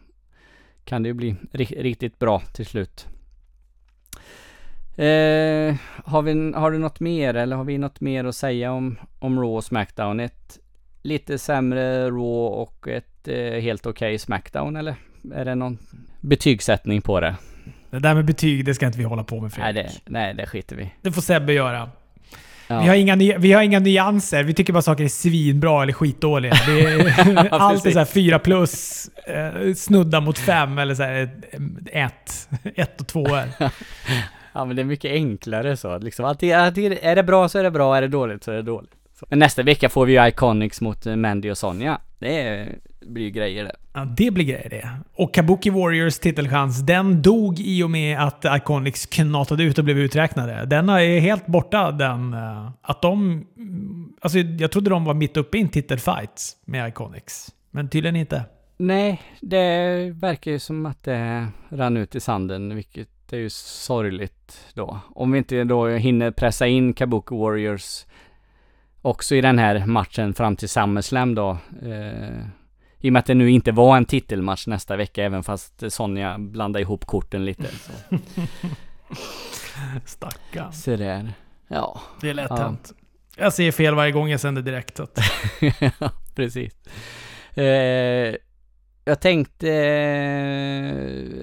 [0.85, 3.07] kan det ju bli riktigt bra till slut.
[4.99, 5.74] Eh,
[6.05, 9.38] har, vi, har du något mer eller har vi något mer att säga om, om
[9.40, 10.20] Raw och Smackdown?
[10.20, 10.59] Ett
[11.03, 14.94] lite sämre Raw och ett eh, helt okej okay Smackdown eller?
[15.34, 15.78] Är det någon
[16.20, 17.36] betygssättning på det?
[17.90, 19.74] Det där med betyg, det ska inte vi hålla på med Fredrik.
[19.84, 21.90] Nej, det, nej, det skiter vi Det får Sebbe göra.
[22.68, 22.80] Ja.
[22.80, 24.44] Vi, har inga, vi har inga nyanser.
[24.44, 26.53] Vi tycker bara saker är svinbra eller skitdåliga.
[26.53, 31.30] Är alltid så här 4 plus, eh, snudda mot 5 eller så här
[31.92, 32.49] 1.
[32.74, 33.26] 1 och 2
[34.53, 35.99] Ja men det är mycket enklare så.
[35.99, 38.57] Liksom, alltid, alltid, är det bra så är det bra, är det dåligt så är
[38.57, 38.90] det dåligt.
[39.18, 39.26] Så.
[39.28, 42.01] Men nästa vecka får vi ju Iconics mot eh, Mandy och Sonja.
[42.18, 42.68] Det
[43.01, 43.76] blir ju grejer det.
[43.92, 44.88] Ja, det blir grejer det.
[45.14, 49.99] Och Kabuki Warriors titelchans, den dog i och med att Iconics knatade ut och blev
[49.99, 50.64] uträknade.
[50.66, 52.34] Den är helt borta, den.
[52.34, 53.46] Eh, att de...
[54.20, 57.55] Alltså, jag trodde de var mitt uppe i en titelfight med Iconics.
[57.70, 58.44] Men tydligen inte.
[58.76, 63.51] Nej, det verkar ju som att det rann ut i sanden, vilket det är ju
[63.51, 65.01] sorgligt då.
[65.14, 68.07] Om vi inte då hinner pressa in Kabuki Warriors
[69.03, 71.59] också i den här matchen fram till SummerSlam då.
[71.83, 72.39] Eh,
[72.99, 76.39] I och med att det nu inte var en titelmatch nästa vecka, även fast Sonja
[76.39, 77.66] blandade ihop korten lite.
[77.66, 77.93] Så.
[80.05, 80.72] Stackarn.
[80.72, 81.33] Så där.
[81.68, 82.01] Ja.
[82.20, 82.57] Det är lätt ja.
[82.57, 82.93] hänt.
[83.37, 85.01] Jag ser fel varje gång jag sänder direkt.
[86.01, 86.72] ja, precis.
[87.55, 88.35] Eh,
[89.09, 89.71] jag tänkte...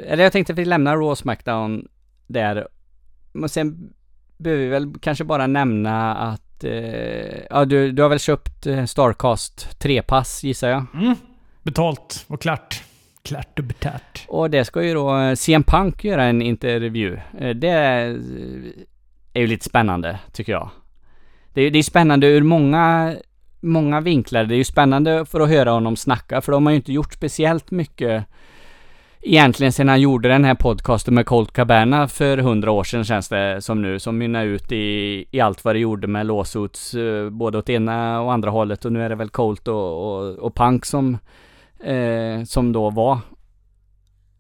[0.08, 1.88] Eller jag tänkte att vi lämnar Raw Smackdown
[2.28, 2.68] där.
[3.32, 3.94] Men sen
[4.38, 6.64] behöver vi väl kanske bara nämna att...
[6.64, 10.86] Eh, ja, du, du har väl köpt eh, Starcast 3-pass gissar jag?
[10.94, 11.16] Mm.
[11.64, 12.84] Betalt och klart.
[13.24, 14.26] Klart och betalt.
[14.28, 17.20] Och det ska ju då eh, CM Punk göra en intervju.
[17.40, 17.70] Eh, det
[19.34, 20.70] är ju lite spännande, tycker jag.
[21.54, 23.16] Det är, det är spännande ur många
[23.66, 24.44] många vinklar.
[24.44, 27.14] Det är ju spännande för att höra honom snacka, för de har ju inte gjort
[27.14, 28.26] speciellt mycket
[29.26, 33.30] egentligen sedan han gjorde den här podcasten med Colt Cabana för hundra år sedan känns
[33.30, 37.30] det som nu, som mynnar ut i, i allt vad det gjorde med lawsuits, eh,
[37.30, 40.56] både åt ena och andra hållet och nu är det väl Colt och, och, och
[40.56, 41.18] Punk som,
[41.84, 43.20] eh, som då var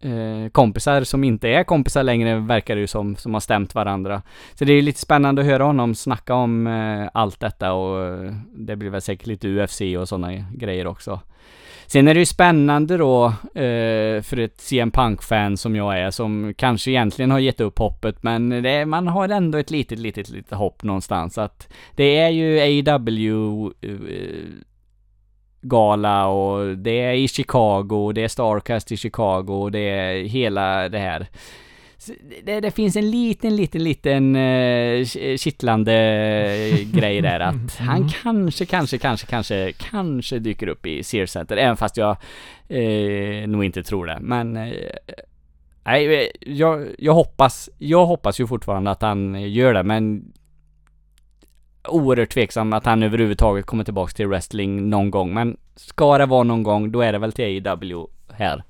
[0.06, 4.22] eh, kompisar som inte är kompisar längre verkar det ju som, som har stämt varandra.
[4.54, 8.34] Så det är lite spännande att höra honom snacka om eh, allt detta och eh,
[8.56, 11.20] det blir väl säkert lite UFC och sådana grejer också.
[11.88, 16.54] Sen är det ju spännande då eh, för ett CM Punk-fan som jag är, som
[16.58, 20.58] kanske egentligen har gett upp hoppet, men det, man har ändå ett litet, litet, litet
[20.58, 21.38] hopp någonstans.
[21.38, 23.90] Att det är ju AW eh,
[25.68, 30.90] gala och det är i Chicago, det är Starcast i Chicago, och det är hela
[30.90, 31.28] det här.
[32.44, 35.06] Det, det, finns en liten, liten, liten uh,
[35.38, 35.94] kittlande
[36.94, 38.10] grej där att han mm.
[38.10, 42.18] kanske, kanske, kanske, kanske, kanske dyker upp i Sears Center, även fast jag
[42.72, 44.18] uh, nog inte tror det.
[44.22, 44.74] Men uh,
[45.86, 50.34] nej, jag, jag hoppas, jag hoppas ju fortfarande att han gör det, men
[51.88, 55.34] oerhört tveksam att han överhuvudtaget kommer tillbaks till wrestling någon gång.
[55.34, 58.64] Men ska det vara någon gång, då är det väl till AEW här.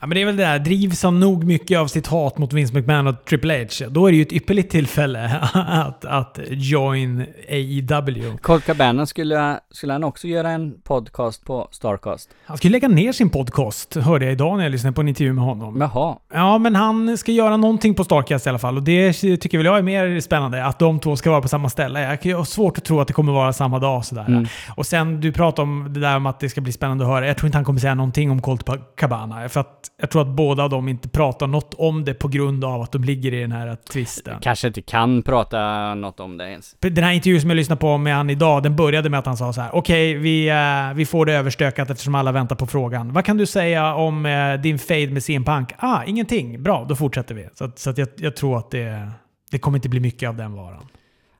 [0.00, 0.58] Ja, men det är väl det där.
[0.58, 4.10] Drivs han nog mycket av sitt hat mot Vince McMahon och Triple H, då är
[4.10, 8.36] det ju ett ypperligt tillfälle att, att join AEW.
[8.42, 12.30] Colt Cabana, skulle, skulle han också göra en podcast på Starcast?
[12.44, 15.32] Han skulle lägga ner sin podcast, hörde jag idag när jag lyssnade på en intervju
[15.32, 15.80] med honom.
[15.80, 16.16] Jaha.
[16.32, 18.76] Ja, men han ska göra någonting på Starcast i alla fall.
[18.76, 21.68] Och det tycker väl jag är mer spännande, att de två ska vara på samma
[21.68, 22.18] ställe.
[22.22, 24.24] Jag har svårt att tro att det kommer vara samma dag sådär.
[24.28, 24.46] Mm.
[24.76, 27.26] Och sen, du pratade om det där om att det ska bli spännande att höra.
[27.26, 29.48] Jag tror inte han kommer säga någonting om Colt Cabana.
[29.48, 32.82] För att jag tror att båda de inte pratar något om det på grund av
[32.82, 34.38] att de ligger i den här tvisten.
[34.40, 36.76] Kanske inte kan prata något om det ens.
[36.78, 39.36] Den här intervjun som jag lyssnade på med han idag, den började med att han
[39.36, 42.66] sa så här: Okej, okay, vi, uh, vi får det överstökat eftersom alla väntar på
[42.66, 43.12] frågan.
[43.12, 45.72] Vad kan du säga om uh, din fade med CM Punk?
[45.78, 46.62] Ah, ingenting.
[46.62, 47.48] Bra, då fortsätter vi.
[47.54, 49.10] Så, så att jag, jag, tror att det,
[49.50, 50.86] det kommer inte bli mycket av den varan.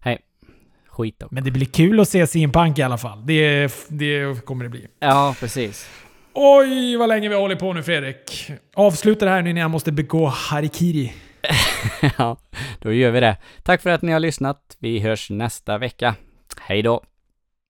[0.01, 0.19] Hej.
[0.89, 1.31] Skit dock.
[1.31, 3.27] Men det blir kul att se CM Punk i alla fall.
[3.27, 4.87] Det, det kommer det bli.
[5.01, 5.89] Ja, precis.
[6.35, 8.51] Oj, vad länge vi har hållit på nu Fredrik.
[8.74, 11.12] Avsluta det här nu när jag måste begå harikiri.
[12.18, 12.37] ja,
[12.78, 13.37] då gör vi det.
[13.62, 14.76] Tack för att ni har lyssnat.
[14.78, 16.14] Vi hörs nästa vecka.
[16.61, 17.03] Hej då!